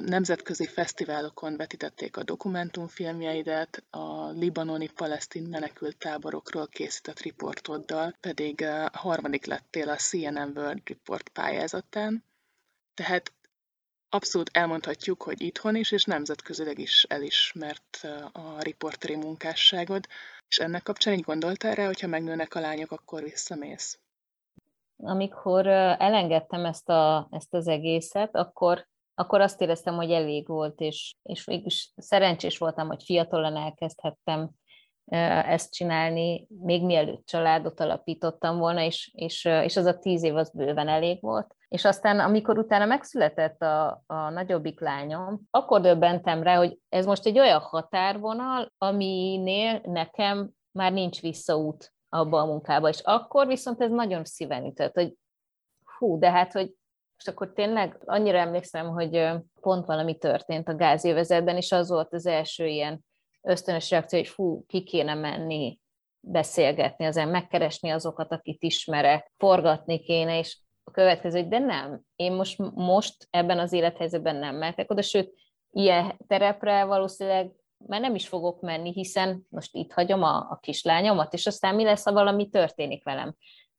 [0.00, 9.88] nemzetközi fesztiválokon vetítették a dokumentumfilmjeidet, a libanoni palesztin menekült táborokról készített riportoddal, pedig harmadik lettél
[9.88, 12.24] a CNN World Report pályázatán.
[12.94, 13.32] Tehát
[14.08, 20.06] abszolút elmondhatjuk, hogy itthon is, és nemzetközileg is elismert a riporteri munkásságod,
[20.48, 23.98] és ennek kapcsán így gondoltál rá, hogyha megnőnek a lányok, akkor visszamész?
[24.96, 31.14] Amikor elengedtem ezt, a, ezt az egészet, akkor, akkor azt éreztem, hogy elég volt, és,
[31.22, 34.50] és végülis szerencsés voltam, hogy fiatalon elkezdhettem
[35.46, 40.50] ezt csinálni, még mielőtt családot alapítottam volna, és, és, és az a tíz év az
[40.50, 41.54] bőven elég volt.
[41.68, 47.26] És aztán, amikor utána megszületett a, a nagyobbik lányom, akkor döbbentem rá, hogy ez most
[47.26, 52.88] egy olyan határvonal, aminél nekem már nincs visszaút abba a munkába.
[52.88, 55.14] És akkor viszont ez nagyon szíven ütött, hogy
[55.98, 56.74] hú, de hát, hogy
[57.24, 59.28] most akkor tényleg annyira emlékszem, hogy
[59.60, 63.04] pont valami történt a gázévezetben, és az volt az első ilyen
[63.42, 65.78] ösztönös reakció, hogy fú, ki kéne menni,
[66.20, 72.32] beszélgetni, azért megkeresni azokat, akit ismerek, forgatni kéne, és a következő, hogy de nem, én
[72.32, 75.32] most, most ebben az élethelyzetben nem mehetek oda, sőt,
[75.70, 81.34] ilyen terepre valószínűleg már nem is fogok menni, hiszen most itt hagyom a, a kislányomat,
[81.34, 83.34] és aztán mi lesz, ha valami történik velem.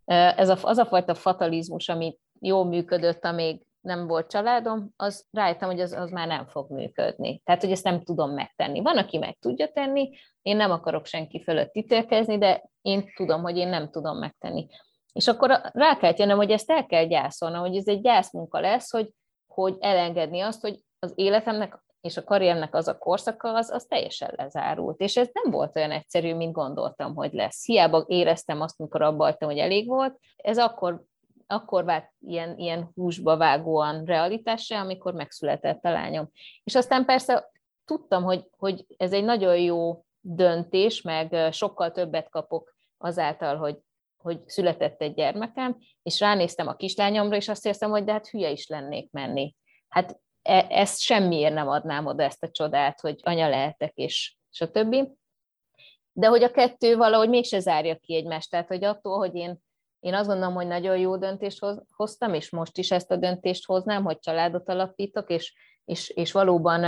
[0.06, 5.70] Ez a, az a fajta fatalizmus, ami jól működött, amíg nem volt családom, az rájöttem,
[5.70, 7.42] hogy az, az már nem fog működni.
[7.44, 8.82] Tehát, hogy ezt nem tudom megtenni.
[8.82, 10.10] Van, aki meg tudja tenni,
[10.42, 14.68] én nem akarok senki fölött ítélkezni, de én tudom, hogy én nem tudom megtenni.
[15.14, 18.92] És akkor rá kell jönnöm, hogy ezt el kell gyászolnom, hogy ez egy gyászmunka lesz,
[18.92, 19.10] hogy,
[19.48, 24.34] hogy elengedni azt, hogy az életemnek és a karriernek az a korszaka, az, az teljesen
[24.36, 25.00] lezárult.
[25.00, 27.66] És ez nem volt olyan egyszerű, mint gondoltam, hogy lesz.
[27.66, 30.20] Hiába éreztem azt, amikor abba hogy elég volt.
[30.36, 31.04] Ez akkor
[31.48, 36.30] akkor vált ilyen, ilyen húsba vágóan realitásra, amikor megszületett a lányom.
[36.64, 37.52] És aztán persze
[37.86, 43.78] tudtam, hogy, hogy ez egy nagyon jó döntés, meg sokkal többet kapok azáltal, hogy,
[44.18, 48.50] hogy született egy gyermekem, és ránéztem a kislányomra, és azt éreztem, hogy de hát hülye
[48.50, 49.56] is lennék menni.
[49.88, 54.96] Hát e, ezt semmiért nem adnám oda ezt a csodát, hogy anya lehetek, és stb.
[56.12, 58.50] De hogy a kettő valahogy mégse zárja ki egymást.
[58.50, 59.64] Tehát, hogy attól, hogy én
[60.06, 64.04] én azt gondolom, hogy nagyon jó döntést hoztam, és most is ezt a döntést hoznám,
[64.04, 65.54] hogy családot alapítok, és,
[65.86, 66.82] és, és valóban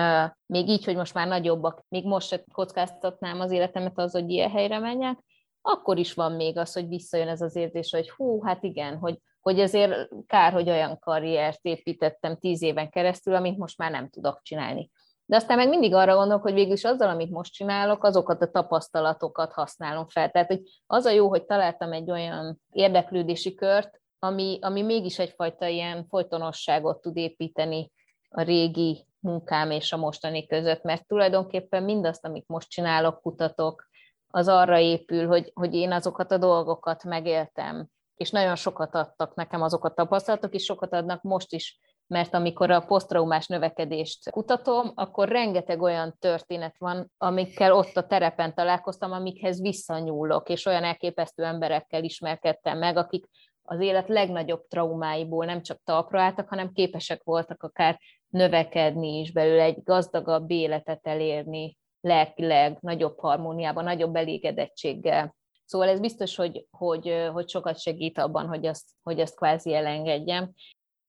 [0.46, 4.50] még így, hogy most már nagyobbak, még most se kockáztatnám az életemet az, hogy ilyen
[4.50, 5.20] helyre menjek,
[5.62, 9.20] akkor is van még az, hogy visszajön ez az érzés, hogy hú, hát igen, hogy,
[9.40, 14.40] hogy ezért kár, hogy olyan karriert építettem tíz éven keresztül, amit most már nem tudok
[14.42, 14.92] csinálni.
[15.30, 18.52] De aztán meg mindig arra gondolok, hogy végül is azzal, amit most csinálok, azokat a
[18.52, 20.32] tapasztalatokat használom fel.
[20.32, 25.68] Tehát, hogy az a jó, hogy találtam egy olyan érdeklődési kört, ami, ami mégis egyfajta
[25.68, 27.92] ilyen folytonosságot tud építeni
[28.30, 33.88] a régi munkám és a mostani között, mert tulajdonképpen mindazt, amit most csinálok, kutatok,
[34.28, 39.62] az arra épül, hogy, hogy én azokat a dolgokat megéltem, és nagyon sokat adtak nekem
[39.62, 45.28] azok a tapasztalatok, és sokat adnak most is mert amikor a posztraumás növekedést kutatom, akkor
[45.28, 52.04] rengeteg olyan történet van, amikkel ott a terepen találkoztam, amikhez visszanyúlok, és olyan elképesztő emberekkel
[52.04, 53.26] ismerkedtem meg, akik
[53.70, 58.00] az élet legnagyobb traumáiból nem csak talpra álltak, hanem képesek voltak akár
[58.30, 65.36] növekedni is belőle, egy gazdagabb életet elérni, lelkileg, nagyobb harmóniában, nagyobb elégedettséggel.
[65.66, 70.54] Szóval ez biztos, hogy, hogy, hogy sokat segít abban, hogy azt, hogy azt kvázi elengedjem.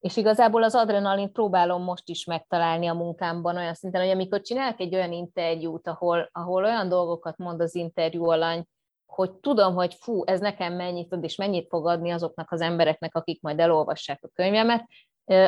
[0.01, 4.81] És igazából az adrenalin próbálom most is megtalálni a munkámban olyan szinten, hogy amikor csinálok
[4.81, 8.65] egy olyan interjút, ahol, ahol olyan dolgokat mond az interjú alany,
[9.07, 13.15] hogy tudom, hogy fú, ez nekem mennyit ad, és mennyit fog adni azoknak az embereknek,
[13.15, 14.87] akik majd elolvassák a könyvemet,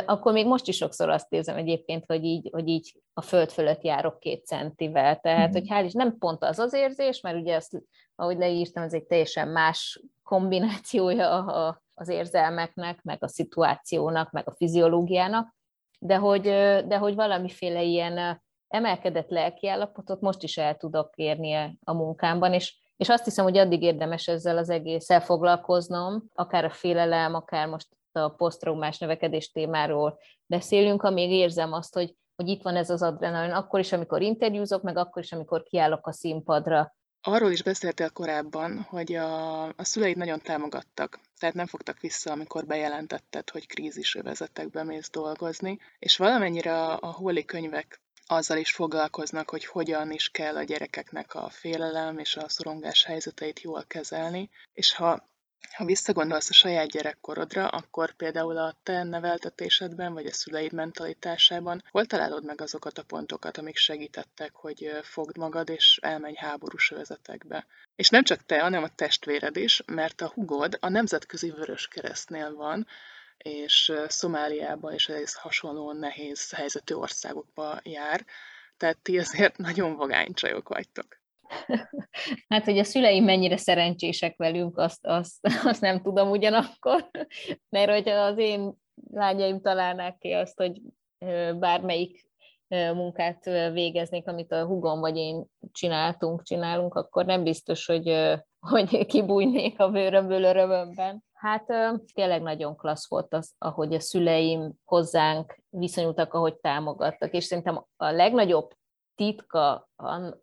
[0.07, 3.83] akkor még most is sokszor azt érzem egyébként, hogy így, hogy így a föld fölött
[3.83, 5.21] járok két centivel.
[5.21, 5.53] Tehát, mm.
[5.53, 7.83] hogy hál' is nem pont az az érzés, mert ugye azt,
[8.15, 14.55] ahogy leírtam, ez egy teljesen más kombinációja a, az érzelmeknek, meg a szituációnak, meg a
[14.57, 15.55] fiziológiának,
[15.99, 16.43] de hogy,
[16.87, 23.09] de hogy valamiféle ilyen emelkedett lelkiállapotot most is el tudok érni a munkámban, és, és
[23.09, 28.29] azt hiszem, hogy addig érdemes ezzel az egésszel foglalkoznom, akár a félelem, akár most a
[28.29, 33.81] posztraumás növekedés témáról beszélünk, amíg érzem azt, hogy, hogy itt van ez az adrenalin, akkor
[33.81, 39.15] is, amikor interjúzok, meg akkor is, amikor kiállok a színpadra, Arról is beszéltél korábban, hogy
[39.15, 45.79] a, a szüleid nagyon támogattak, tehát nem fogtak vissza, amikor bejelentetted, hogy krízisövezetekbe mész dolgozni,
[45.99, 51.35] és valamennyire a, a Holly könyvek azzal is foglalkoznak, hogy hogyan is kell a gyerekeknek
[51.35, 55.30] a félelem és a szorongás helyzeteit jól kezelni, és ha
[55.73, 62.07] ha visszagondolsz a saját gyerekkorodra, akkor például a te neveltetésedben, vagy a szüleid mentalitásában hol
[62.07, 67.67] találod meg azokat a pontokat, amik segítettek, hogy fogd magad és elmenj háborús övezetekbe?
[67.97, 72.87] És nem csak te, hanem a testvéred is, mert a hugod a Nemzetközi Vöröskeresztnél van,
[73.39, 78.25] és Szomáliába és ez hasonlóan nehéz helyzetű országokba jár,
[78.77, 81.20] tehát ti azért nagyon vagány csajok vagytok.
[82.49, 87.11] Hát, hogy a szüleim mennyire szerencsések velünk, azt, azt, azt nem tudom ugyanakkor,
[87.69, 88.73] mert hogy az én
[89.13, 90.81] lányaim találnák ki azt, hogy
[91.59, 92.29] bármelyik
[92.69, 98.37] munkát végeznék, amit a hugom vagy én csináltunk, csinálunk, akkor nem biztos, hogy,
[98.71, 101.25] hogy kibújnék a bőrömből örömömben.
[101.33, 101.67] Hát
[102.15, 108.11] tényleg nagyon klassz volt az, ahogy a szüleim hozzánk viszonyultak, ahogy támogattak, és szerintem a
[108.11, 108.71] legnagyobb
[109.21, 109.89] titka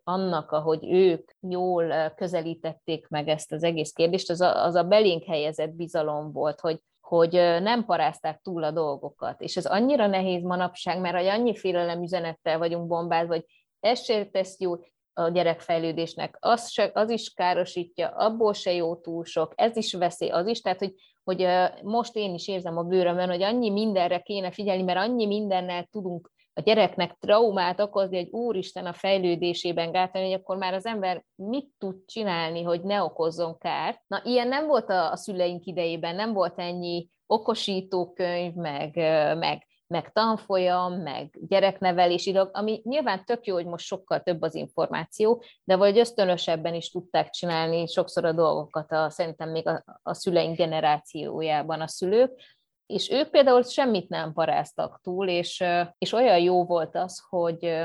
[0.04, 5.24] annak, ahogy ők jól közelítették meg ezt az egész kérdést, az a, az a belénk
[5.24, 9.40] helyezett bizalom volt, hogy, hogy nem parázták túl a dolgokat.
[9.40, 13.44] És ez annyira nehéz manapság, mert hogy annyi félelem üzenettel vagyunk bombázva, hogy
[13.80, 14.74] ez se tesz jó
[15.12, 20.30] a gyerekfejlődésnek, az, se, az is károsítja, abból se jó túl sok, ez is veszély,
[20.30, 21.46] az is, tehát hogy, hogy
[21.82, 26.30] most én is érzem a bőrömön, hogy annyi mindenre kéne figyelni, mert annyi mindennel tudunk
[26.58, 31.68] a gyereknek traumát okozni, hogy úristen a fejlődésében gátolni, hogy akkor már az ember mit
[31.78, 34.00] tud csinálni, hogy ne okozzon kárt.
[34.06, 38.96] Na, ilyen nem volt a, a szüleink idejében, nem volt ennyi okosítókönyv, meg,
[39.38, 44.54] meg, meg tanfolyam, meg gyereknevelési dolog, ami nyilván tök jó, hogy most sokkal több az
[44.54, 50.14] információ, de vagy ösztönösebben is tudták csinálni sokszor a dolgokat, a, szerintem még a, a
[50.14, 52.40] szüleink generációjában a szülők,
[52.88, 55.64] és ők például semmit nem paráztak túl, és,
[55.98, 57.84] és olyan jó volt az, hogy,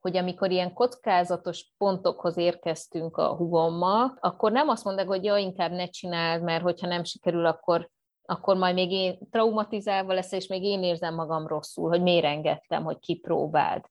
[0.00, 5.72] hogy amikor ilyen kockázatos pontokhoz érkeztünk a hugommal, akkor nem azt mondták, hogy ja, inkább
[5.72, 7.88] ne csináld, mert hogyha nem sikerül, akkor,
[8.22, 12.84] akkor majd még én traumatizálva lesz, és még én érzem magam rosszul, hogy miért engedtem,
[12.84, 13.84] hogy kipróbáld.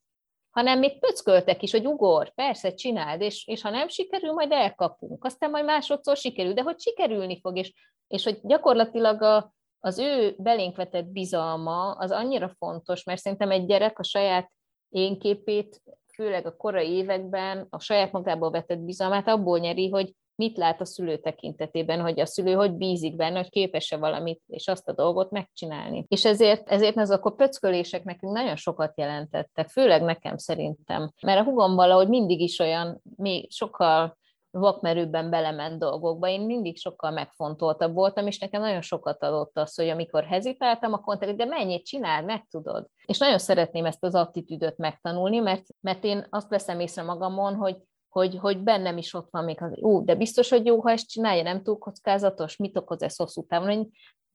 [0.49, 5.25] Hanem még pöcköltek is, hogy ugor, persze, csináld, és, és ha nem sikerül, majd elkapunk.
[5.25, 7.73] Aztán majd másodszor sikerül, de hogy sikerülni fog, és,
[8.07, 13.65] és hogy gyakorlatilag a, az ő belénk vetett bizalma az annyira fontos, mert szerintem egy
[13.65, 14.51] gyerek a saját
[14.89, 15.81] énképét,
[16.13, 20.85] főleg a korai években a saját magából vetett bizalmát abból nyeri, hogy mit lát a
[20.85, 25.31] szülő tekintetében, hogy a szülő hogy bízik benne, hogy képes-e valamit, és azt a dolgot
[25.31, 26.05] megcsinálni.
[26.07, 31.11] És ezért, ezért azok a pöckölések nekünk nagyon sokat jelentettek, főleg nekem szerintem.
[31.21, 34.17] Mert a hugom valahogy mindig is olyan, mi sokkal
[34.51, 36.27] vakmerőbben belement dolgokba.
[36.27, 41.05] Én mindig sokkal megfontoltabb voltam, és nekem nagyon sokat adott az, hogy amikor hezitáltam, akkor
[41.05, 42.87] mondták, de mennyit csinál, meg tudod.
[43.05, 47.77] És nagyon szeretném ezt az attitűdöt megtanulni, mert, mert én azt veszem észre magamon, hogy
[48.09, 51.09] hogy, hogy bennem is ott van még az, ú, de biztos, hogy jó, ha ezt
[51.09, 53.89] csinálja, nem túl kockázatos, mit okoz ez hosszú távon,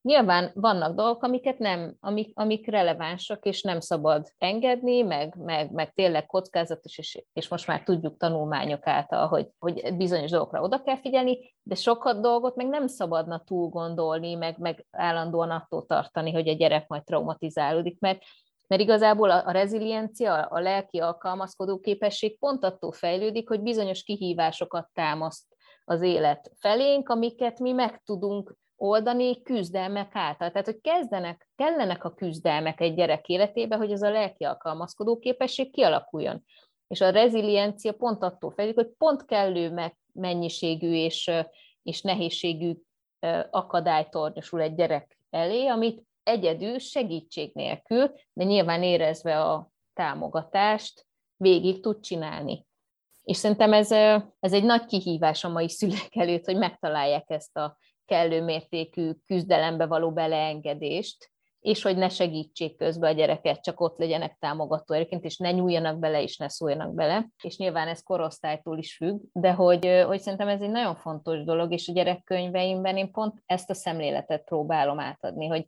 [0.05, 5.93] Nyilván vannak dolgok, amiket nem, amik, amik relevánsak, és nem szabad engedni, meg, meg, meg
[5.93, 10.97] tényleg kockázatos, és, és most már tudjuk tanulmányok által, hogy, hogy bizonyos dolgokra oda kell
[10.97, 16.47] figyelni, de sokat dolgot meg nem szabadna túl gondolni, meg, meg állandóan attól tartani, hogy
[16.47, 18.21] a gyerek majd traumatizálódik, mert
[18.67, 24.89] mert igazából a, a reziliencia, a lelki alkalmazkodó képesség pont attól fejlődik, hogy bizonyos kihívásokat
[24.93, 25.45] támaszt
[25.85, 30.51] az élet felénk, amiket mi meg tudunk oldani küzdelmek által.
[30.51, 35.71] Tehát, hogy kezdenek, kellenek a küzdelmek egy gyerek életébe, hogy ez a lelki alkalmazkodó képesség
[35.71, 36.43] kialakuljon.
[36.87, 41.31] És a reziliencia pont attól fejlődik, hogy pont kellő mennyiségű és,
[41.83, 42.73] és nehézségű
[43.49, 51.05] akadály tornyosul egy gyerek elé, amit egyedül segítség nélkül, de nyilván érezve a támogatást,
[51.37, 52.65] végig tud csinálni.
[53.23, 53.91] És szerintem ez,
[54.39, 59.85] ez egy nagy kihívás a mai szülők előtt, hogy megtalálják ezt a kellő mértékű küzdelembe
[59.85, 61.33] való beleengedést,
[61.65, 65.99] és hogy ne segítsék közben a gyereket, csak ott legyenek támogató erőként, és ne nyúljanak
[65.99, 67.29] bele, és ne szóljanak bele.
[67.43, 71.71] És nyilván ez korosztálytól is függ, de hogy, hogy szerintem ez egy nagyon fontos dolog,
[71.71, 75.67] és a gyerekkönyveimben én pont ezt a szemléletet próbálom átadni, hogy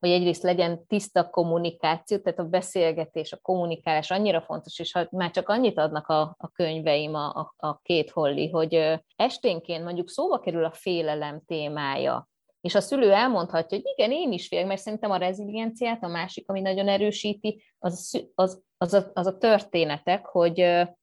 [0.00, 5.30] hogy egyrészt legyen tiszta kommunikáció, tehát a beszélgetés, a kommunikálás annyira fontos, és ha már
[5.30, 10.40] csak annyit adnak a, a könyveim, a, a, a két holli, hogy esténként mondjuk szóba
[10.40, 12.28] kerül a félelem témája,
[12.60, 16.48] és a szülő elmondhatja, hogy igen, én is félek, mert szerintem a rezilienciát, a másik,
[16.48, 20.60] ami nagyon erősíti, az, az, az, a, az a történetek, hogy,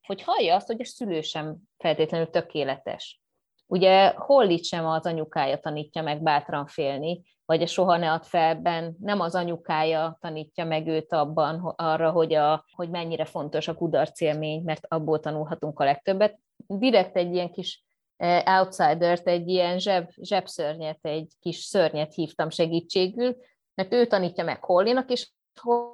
[0.07, 3.21] hogy hallja azt, hogy a szülő sem feltétlenül tökéletes.
[3.67, 8.95] Ugye Hollit sem az anyukája tanítja meg bátran félni, vagy a soha ne ad felben,
[8.99, 14.21] nem az anyukája tanítja meg őt abban arra, hogy, a, hogy mennyire fontos a kudarc
[14.21, 16.39] élmény, mert abból tanulhatunk a legtöbbet.
[16.67, 17.83] Direkt egy ilyen kis
[18.17, 23.37] eh, outsidert, egy ilyen zseb, zsebszörnyet, egy kis szörnyet hívtam segítségül,
[23.73, 25.31] mert ő tanítja meg Hollinak, és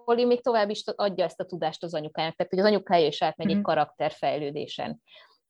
[0.06, 3.22] Holly még tovább is adja ezt a tudást az anyukájának, tehát hogy az anyukája is
[3.22, 3.56] átmegy mm-hmm.
[3.56, 3.72] egy mhm.
[3.72, 5.02] karakterfejlődésen.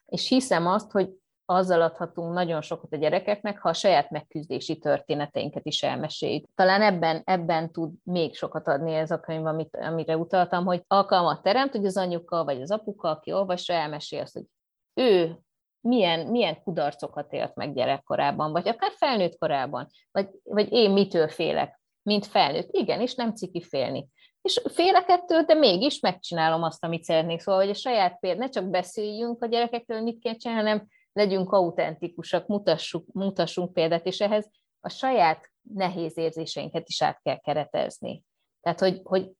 [0.06, 1.10] És hiszem azt, hogy
[1.46, 6.46] azzal adhatunk nagyon sokat a gyerekeknek, ha a saját megküzdési történeteinket is elmeséljük.
[6.56, 11.42] Talán ebben, ebben tud még sokat adni ez a könyv, amit, amire utaltam, hogy alkalmat
[11.42, 14.46] teremt, hogy az anyuka vagy az apuka, aki olvassa, elmesél azt, hogy
[14.94, 15.38] ő
[15.80, 21.82] milyen, milyen kudarcokat élt meg gyerekkorában, vagy akár felnőtt korában, vagy, vagy én mitől félek,
[22.02, 22.70] mint felnőtt.
[22.72, 24.08] Igen, és nem ciki félni.
[24.42, 27.40] És félek ettől, de mégis megcsinálom azt, amit szeretnék.
[27.40, 31.52] Szóval, hogy a saját példát, ne csak beszéljünk a gyerekekről, mit kell csinálni, hanem legyünk
[31.52, 34.50] autentikusak, mutassuk, mutassunk példát, és ehhez
[34.80, 38.24] a saját nehéz érzéseinket is át kell keretezni.
[38.62, 39.32] Tehát, hogy, hogy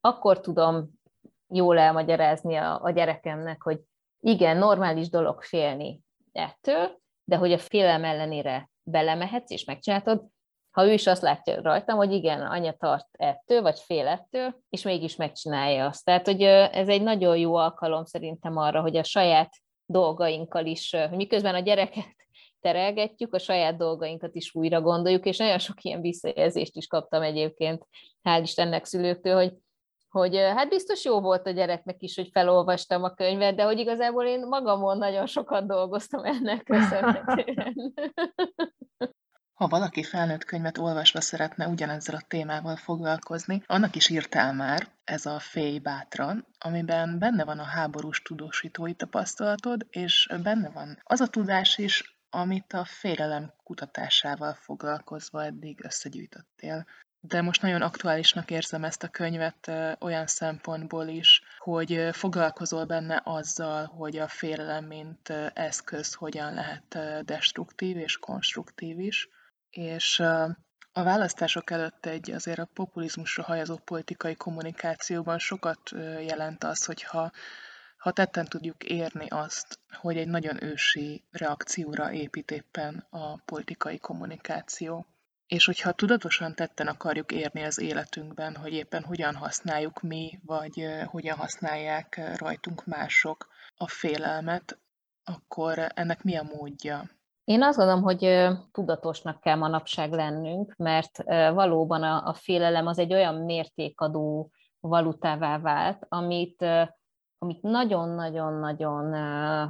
[0.00, 0.90] akkor tudom
[1.48, 3.80] jól elmagyarázni a, a gyerekemnek, hogy
[4.20, 6.00] igen, normális dolog félni
[6.32, 10.26] ettől, de hogy a félelem ellenére belemehetsz és megcsinálod,
[10.70, 14.82] ha ő is azt látja rajtam, hogy igen, anya tart ettől, vagy fél ettől, és
[14.82, 16.04] mégis megcsinálja azt.
[16.04, 19.50] Tehát, hogy ez egy nagyon jó alkalom szerintem arra, hogy a saját
[19.86, 22.16] dolgainkkal is, hogy miközben a gyereket
[22.60, 27.86] terelgetjük, a saját dolgainkat is újra gondoljuk, és nagyon sok ilyen visszajelzést is kaptam egyébként,
[28.22, 29.52] hál' Istennek szülőktől, hogy
[30.12, 34.24] hogy hát biztos jó volt a gyereknek is, hogy felolvastam a könyvet, de hogy igazából
[34.24, 37.92] én magamon nagyon sokat dolgoztam ennek köszönhetően.
[39.62, 45.26] Ha valaki felnőtt könyvet olvasva szeretne ugyanezzel a témával foglalkozni, annak is írtál már, ez
[45.26, 51.26] a Féj bátran, amiben benne van a háborús tudósítói tapasztalatod, és benne van az a
[51.26, 56.86] tudás is, amit a félelem kutatásával foglalkozva eddig összegyűjtöttél.
[57.20, 63.84] De most nagyon aktuálisnak érzem ezt a könyvet olyan szempontból is, hogy foglalkozol benne azzal,
[63.86, 69.28] hogy a félelem mint eszköz hogyan lehet destruktív és konstruktív is
[69.72, 70.20] és
[70.92, 75.90] a választások előtt egy azért a populizmusra hajazó politikai kommunikációban sokat
[76.26, 77.30] jelent az, hogyha
[77.96, 85.06] ha tetten tudjuk érni azt, hogy egy nagyon ősi reakcióra épít éppen a politikai kommunikáció.
[85.46, 91.36] És hogyha tudatosan tetten akarjuk érni az életünkben, hogy éppen hogyan használjuk mi, vagy hogyan
[91.36, 94.78] használják rajtunk mások a félelmet,
[95.24, 97.10] akkor ennek mi a módja?
[97.52, 101.22] Én azt gondolom, hogy tudatosnak kell manapság lennünk, mert
[101.54, 104.50] valóban a, a félelem az egy olyan mértékadó
[104.80, 106.64] valutává vált, amit
[107.38, 109.14] amit nagyon-nagyon-nagyon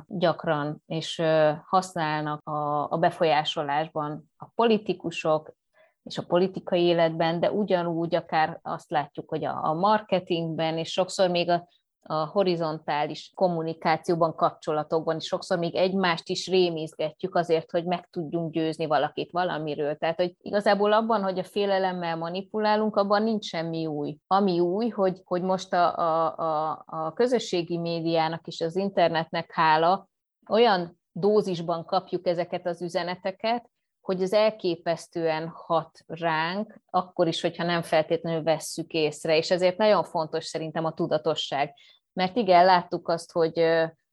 [0.06, 1.22] gyakran és
[1.64, 5.54] használnak a, a befolyásolásban a politikusok
[6.02, 11.30] és a politikai életben, de ugyanúgy akár azt látjuk, hogy a, a marketingben, és sokszor
[11.30, 11.68] még a,
[12.02, 18.86] a horizontális kommunikációban, kapcsolatokban, és sokszor még egymást is rémizgetjük azért, hogy meg tudjunk győzni
[18.86, 19.96] valakit valamiről.
[19.96, 24.16] Tehát, hogy igazából abban, hogy a félelemmel manipulálunk, abban nincs semmi új.
[24.26, 30.08] Ami új, hogy, hogy most a, a, a, a közösségi médiának és az internetnek hála
[30.48, 33.70] olyan dózisban kapjuk ezeket az üzeneteket,
[34.02, 40.04] hogy az elképesztően hat ránk, akkor is, hogyha nem feltétlenül vesszük észre, és ezért nagyon
[40.04, 41.74] fontos szerintem a tudatosság.
[42.12, 43.64] Mert igen, láttuk azt, hogy,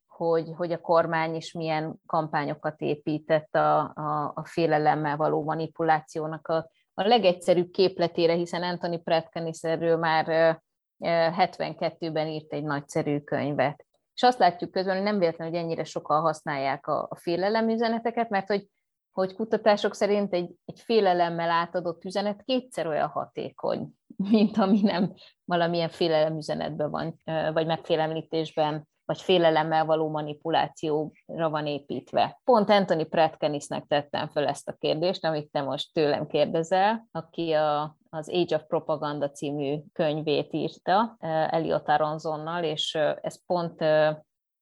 [0.07, 6.69] hogy, hogy a kormány is milyen kampányokat épített a, a, a félelemmel való manipulációnak a,
[6.93, 10.61] a legegyszerűbb képletére, hiszen Anthony Pretkenis erről már
[10.99, 13.85] 72-ben írt egy nagyszerű könyvet.
[14.13, 18.47] És azt látjuk közben, hogy nem véletlen, hogy ennyire sokan használják a, a félelemüzeneteket, mert
[18.47, 18.67] hogy
[19.11, 23.89] hogy kutatások szerint egy, egy félelemmel átadott üzenet kétszer olyan hatékony,
[24.31, 25.13] mint ami nem
[25.45, 27.19] valamilyen félelemüzenetben van,
[27.53, 32.39] vagy megfélemlítésben, vagy félelemmel való manipulációra van építve.
[32.43, 37.97] Pont Anthony Pratkenisnek tettem föl ezt a kérdést, amit te most tőlem kérdezel, aki a,
[38.09, 41.15] az Age of Propaganda című könyvét írta
[41.49, 43.81] Eliot Aronzonnal, és ez pont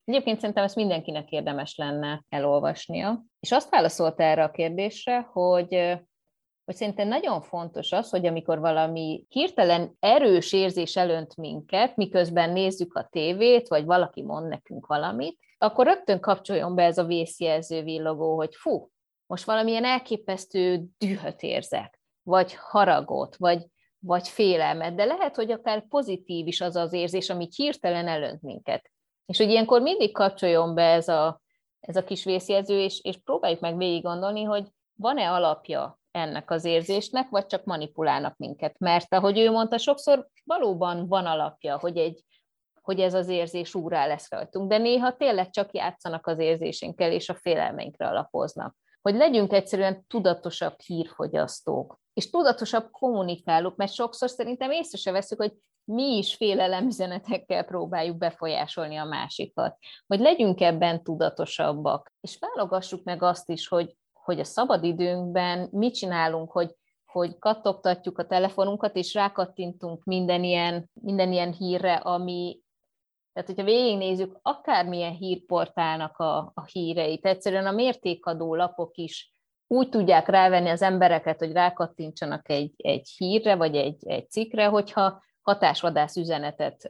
[0.08, 3.24] Egyébként szerintem ezt mindenkinek érdemes lenne elolvasnia.
[3.40, 6.00] És azt válaszolta erre a kérdésre, hogy
[6.66, 12.96] hogy szerintem nagyon fontos az, hogy amikor valami hirtelen erős érzés elönt minket, miközben nézzük
[12.96, 18.36] a tévét, vagy valaki mond nekünk valamit, akkor rögtön kapcsoljon be ez a vészjelző villogó,
[18.36, 18.90] hogy fú,
[19.26, 23.66] most valamilyen elképesztő dühöt érzek, vagy haragot, vagy,
[24.00, 28.92] vagy félelmet, de lehet, hogy akár pozitív is az az érzés, ami hirtelen elönt minket.
[29.28, 31.42] És hogy ilyenkor mindig kapcsoljon be ez a,
[31.80, 36.66] ez a kis vészjelző, és, és próbáljuk meg végig gondolni, hogy van-e alapja ennek az
[36.66, 38.80] érzésnek, vagy csak manipulálnak minket.
[38.80, 42.24] Mert ahogy ő mondta, sokszor valóban van alapja, hogy, egy,
[42.82, 47.30] hogy ez az érzés úrá lesz rajtunk, de néha tényleg csak játszanak az érzésünkkel, és
[47.30, 48.76] a félelmeinkre alapoznak.
[49.02, 55.54] Hogy legyünk egyszerűen tudatosabb hírfogyasztók, és tudatosabb kommunikálók, mert sokszor szerintem észre se veszük, hogy
[55.88, 59.78] mi is félelemüzenetekkel próbáljuk befolyásolni a másikat.
[60.08, 63.96] Hogy legyünk ebben tudatosabbak, és válogassuk meg azt is, hogy
[64.28, 66.76] hogy a szabadidőnkben mit csinálunk, hogy,
[67.06, 72.60] hogy kattogtatjuk a telefonunkat, és rákattintunk minden ilyen, minden ilyen hírre, ami,
[73.34, 79.32] tehát, hogyha végignézzük, akármilyen hírportálnak a, a híreit, egyszerűen a mértékadó lapok is
[79.68, 85.22] úgy tudják rávenni az embereket, hogy rákattintsanak egy, egy hírre, vagy egy, egy cikkre, hogyha
[85.48, 86.90] hatásvadász üzenetet,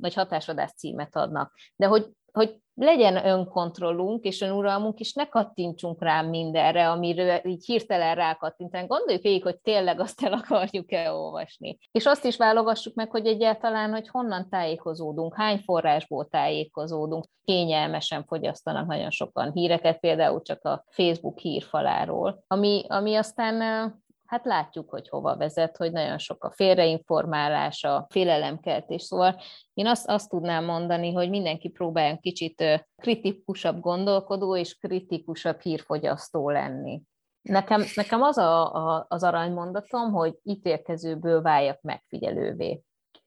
[0.00, 1.52] vagy hatásvadász címet adnak.
[1.76, 8.14] De hogy, hogy legyen önkontrollunk és önuralmunk, és ne kattintsunk rá mindenre, amiről így hirtelen
[8.14, 8.86] rákattintani.
[8.86, 11.78] Gondoljuk végig, hogy tényleg azt el akarjuk-e olvasni.
[11.90, 17.24] És azt is válogassuk meg, hogy egyáltalán, hogy honnan tájékozódunk, hány forrásból tájékozódunk.
[17.44, 24.00] Kényelmesen fogyasztanak nagyon sokan híreket, például csak a Facebook hírfaláról, ami, ami aztán
[24.32, 29.02] hát látjuk, hogy hova vezet, hogy nagyon sok a félreinformálás, a félelemkeltés.
[29.02, 29.40] Szóval
[29.74, 37.02] én azt, azt tudnám mondani, hogy mindenki próbáljon kicsit kritikusabb gondolkodó és kritikusabb hírfogyasztó lenni.
[37.42, 42.82] Nekem, nekem az a, a, az aranymondatom, hogy ítélkezőből váljak megfigyelővé.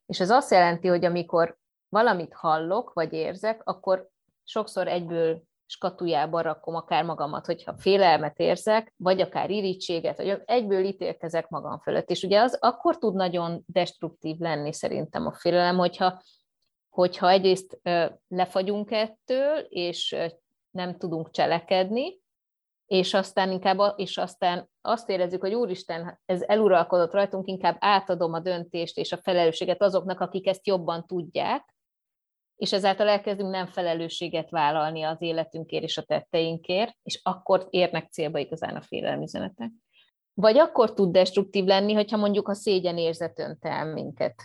[0.05, 1.57] És ez azt jelenti, hogy amikor
[1.89, 4.07] valamit hallok, vagy érzek, akkor
[4.43, 11.49] sokszor egyből skatujába rakom akár magamat, hogyha félelmet érzek, vagy akár irítséget, vagy egyből ítélkezek
[11.49, 12.09] magam fölött.
[12.09, 16.21] És ugye az akkor tud nagyon destruktív lenni szerintem a félelem, hogyha,
[16.89, 17.79] hogyha egyrészt
[18.27, 20.15] lefagyunk ettől, és
[20.69, 22.23] nem tudunk cselekedni,
[22.85, 28.39] és aztán inkább, és aztán azt érezzük, hogy úristen, ez eluralkodott rajtunk, inkább átadom a
[28.39, 31.74] döntést és a felelősséget azoknak, akik ezt jobban tudják,
[32.55, 38.37] és ezáltal elkezdünk nem felelősséget vállalni az életünkért és a tetteinkért, és akkor érnek célba
[38.37, 39.71] igazán a félelmüzenetek.
[40.33, 44.35] Vagy akkor tud destruktív lenni, hogyha mondjuk a szégyen érzet önt el minket.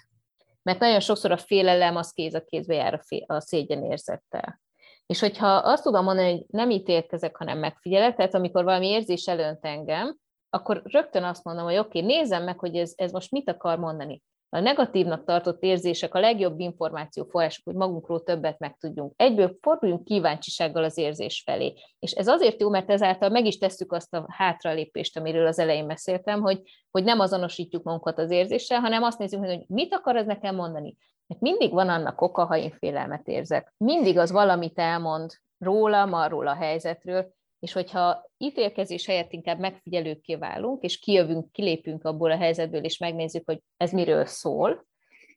[0.63, 4.61] Mert nagyon sokszor a félelem az kéz a kézbe jár a, fél, a szégyen érzettel.
[5.07, 9.65] És hogyha azt tudom mondani, hogy nem ítélkezek, hanem megfigyelek, tehát amikor valami érzés elönt
[9.65, 10.17] engem,
[10.51, 13.79] akkor rögtön azt mondom, hogy oké, okay, nézzem meg, hogy ez, ez most mit akar
[13.79, 14.23] mondani.
[14.53, 19.13] A negatívnak tartott érzések a legjobb információforrások, hogy magunkról többet megtudjunk.
[19.17, 21.75] Egyből forduljunk kíváncsisággal az érzés felé.
[21.99, 25.87] És ez azért jó, mert ezáltal meg is tesszük azt a hátralépést, amiről az elején
[25.87, 30.27] beszéltem, hogy, hogy nem azonosítjuk magunkat az érzéssel, hanem azt nézzük, hogy mit akar ez
[30.27, 30.97] nekem mondani.
[31.27, 33.75] Mert mindig van annak oka, ha én félelmet érzek.
[33.77, 40.83] Mindig az valamit elmond rólam, arról a helyzetről, és hogyha ítélkezés helyett inkább megfigyelőkké válunk,
[40.83, 44.87] és kijövünk, kilépünk abból a helyzetből, és megnézzük, hogy ez miről szól,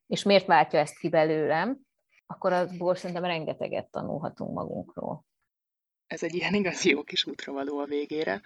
[0.08, 1.80] és miért váltja ezt ki belőlem,
[2.26, 5.26] akkor azból szerintem rengeteget tanulhatunk magunkról.
[6.08, 8.42] Ez egy ilyen igazi jó kis útravaló a végére.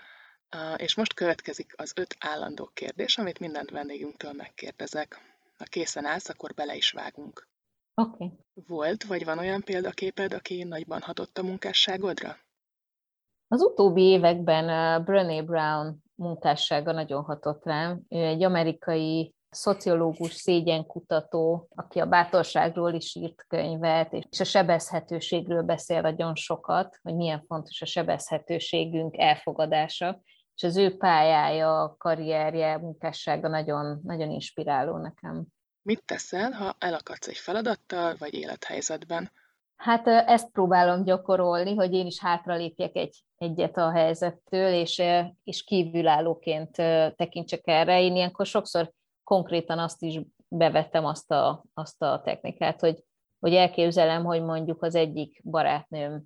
[0.77, 5.21] És most következik az öt állandó kérdés, amit mindent vendégünktől megkérdezek.
[5.57, 7.49] Ha készen állsz, akkor bele is vágunk.
[7.93, 8.23] Oké.
[8.23, 8.37] Okay.
[8.53, 12.37] Volt vagy van olyan példaképed, aki nagyban hatott a munkásságodra?
[13.47, 18.01] Az utóbbi években Brené Brown munkássága nagyon hatott rám.
[18.09, 26.01] Ő egy amerikai szociológus, szégyenkutató, aki a bátorságról is írt könyvet, és a sebezhetőségről beszél
[26.01, 30.21] nagyon sokat, hogy milyen fontos a sebezhetőségünk elfogadása,
[30.55, 35.45] és az ő pályája, karrierje, munkássága nagyon, nagyon inspiráló nekem.
[35.81, 39.31] Mit teszel, ha elakadsz egy feladattal vagy élethelyzetben?
[39.77, 45.01] Hát ezt próbálom gyakorolni, hogy én is hátralépjek egy, egyet a helyzettől, és,
[45.43, 46.71] és kívülállóként
[47.15, 48.01] tekintsek erre.
[48.01, 48.91] Én ilyenkor sokszor
[49.23, 53.03] konkrétan azt is bevettem azt a, azt a technikát, hogy,
[53.39, 56.23] hogy elképzelem, hogy mondjuk az egyik barátnőm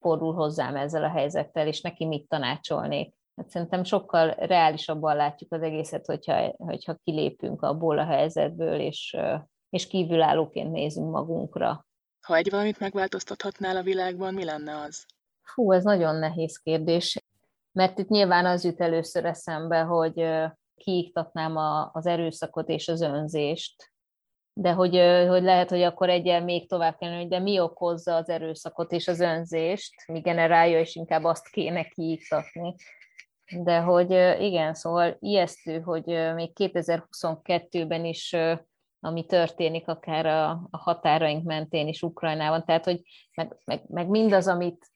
[0.00, 3.14] fordul hozzám ezzel a helyzettel, és neki mit tanácsolnék.
[3.36, 9.16] Hát szerintem sokkal reálisabban látjuk az egészet, hogyha, hogyha kilépünk abból a helyzetből, és,
[9.70, 11.85] és kívülállóként nézünk magunkra.
[12.26, 15.06] Ha egy valamit megváltoztathatnál a világban, mi lenne az?
[15.54, 17.18] Hú, ez nagyon nehéz kérdés,
[17.72, 20.26] mert itt nyilván az jut először eszembe, hogy
[20.76, 23.92] kiiktatnám a, az erőszakot és az önzést,
[24.52, 24.96] de hogy,
[25.28, 29.08] hogy lehet, hogy akkor egyen még tovább kell hogy de mi okozza az erőszakot és
[29.08, 32.74] az önzést, mi generálja, és inkább azt kéne kiiktatni.
[33.58, 34.10] De hogy
[34.40, 36.04] igen, szóval ijesztő, hogy
[36.34, 38.36] még 2022-ben is
[39.00, 43.00] ami történik akár a, a határaink mentén is Ukrajnában, tehát hogy
[43.34, 44.86] meg, meg, meg mindaz, amit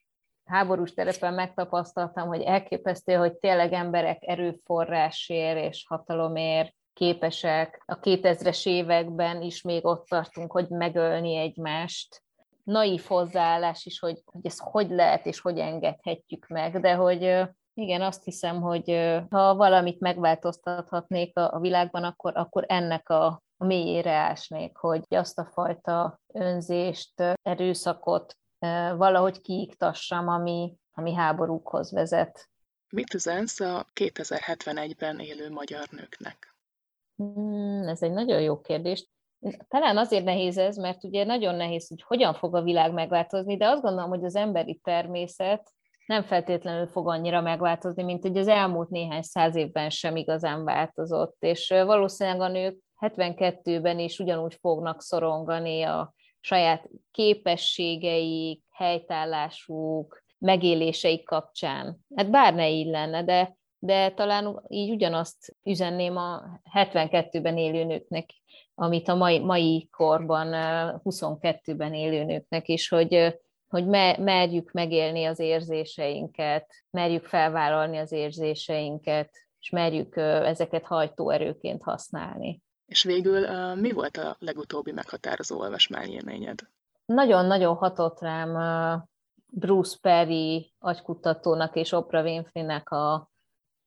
[0.45, 7.83] háborús terepen megtapasztaltam, hogy elképesztő, hogy tényleg emberek erőforrásért és hatalomért képesek.
[7.85, 12.23] A 2000-es években is még ott tartunk, hogy megölni egymást.
[12.63, 18.01] Naív hozzáállás is, hogy, hogy ez hogy lehet és hogy engedhetjük meg, de hogy igen,
[18.01, 24.77] azt hiszem, hogy ha valamit megváltoztathatnék a, világban, akkor, akkor ennek a, a mélyére ásnék,
[24.77, 28.37] hogy azt a fajta önzést, erőszakot
[28.95, 32.49] valahogy kiiktassam, ami, ami háborúkhoz vezet.
[32.89, 36.55] Mit üzensz a 2071-ben élő magyar nőknek?
[37.15, 39.07] Hmm, ez egy nagyon jó kérdés.
[39.67, 43.67] Talán azért nehéz ez, mert ugye nagyon nehéz, hogy hogyan fog a világ megváltozni, de
[43.67, 45.73] azt gondolom, hogy az emberi természet
[46.05, 51.35] nem feltétlenül fog annyira megváltozni, mint hogy az elmúlt néhány száz évben sem igazán változott,
[51.39, 61.97] és valószínűleg a nők 72-ben is ugyanúgy fognak szorongani a saját képességeik, helytállásuk, megéléseik kapcsán.
[62.15, 68.29] Hát bár ne így lenne, de, de talán így ugyanazt üzenném a 72-ben élő nőknek,
[68.75, 70.47] amit a mai, mai korban,
[71.03, 73.85] 22-ben élő nőknek is, hogy hogy
[74.17, 79.29] merjük megélni az érzéseinket, merjük felvállalni az érzéseinket,
[79.59, 82.61] és merjük ezeket hajtóerőként használni.
[82.91, 86.59] És végül mi volt a legutóbbi meghatározó olvasmányélményed?
[87.05, 88.57] Nagyon-nagyon hatott rám
[89.47, 93.29] Bruce Perry agykutatónak és Oprah Winfreynek a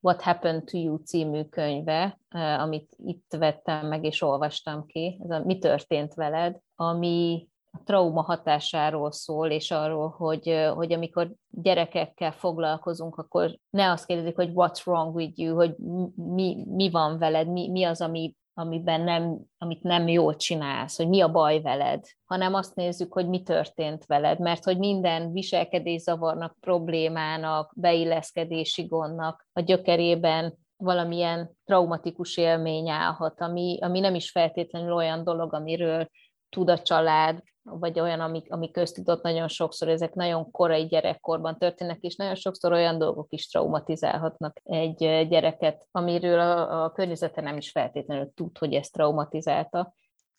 [0.01, 2.19] What Happened to You című könyve,
[2.59, 8.23] amit itt vettem meg és olvastam ki, ez a Mi történt veled, ami a trauma
[8.23, 14.87] hatásáról szól, és arról, hogy, hogy amikor gyerekekkel foglalkozunk, akkor ne azt kérdezik, hogy what's
[14.87, 15.77] wrong with you, hogy
[16.15, 21.09] mi, mi van veled, mi, mi az, ami, amiben nem, amit nem jól csinálsz, hogy
[21.09, 26.57] mi a baj veled, hanem azt nézzük, hogy mi történt veled, mert hogy minden viselkedészavarnak,
[26.61, 35.25] problémának, beilleszkedési gondnak a gyökerében valamilyen traumatikus élmény állhat, ami, ami nem is feltétlenül olyan
[35.25, 36.09] dolog, amiről
[36.49, 42.01] tud a család, vagy olyan, ami, ami köztudott nagyon sokszor, ezek nagyon korai gyerekkorban történnek,
[42.01, 47.71] és nagyon sokszor olyan dolgok is traumatizálhatnak egy gyereket, amiről a, a környezete nem is
[47.71, 49.95] feltétlenül tud, hogy ez traumatizálta.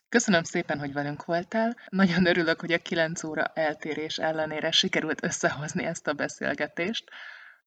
[0.09, 1.75] Köszönöm szépen, hogy velünk voltál.
[1.89, 7.09] Nagyon örülök, hogy a 9 óra eltérés ellenére sikerült összehozni ezt a beszélgetést.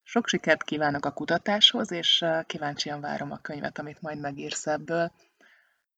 [0.03, 5.13] Sok sikert kívánok a kutatáshoz, és kíváncsian várom a könyvet, amit majd megírsz ebből.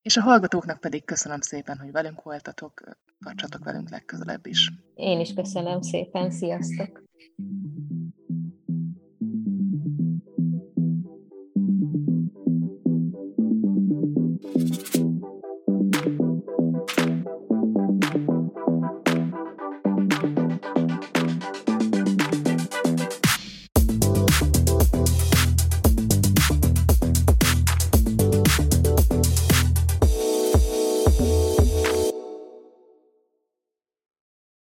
[0.02, 2.82] És a hallgatóknak pedig köszönöm szépen, hogy velünk voltatok,
[3.24, 4.72] tartsatok velünk legközelebb is.
[4.94, 7.02] Én is köszönöm szépen, sziasztok!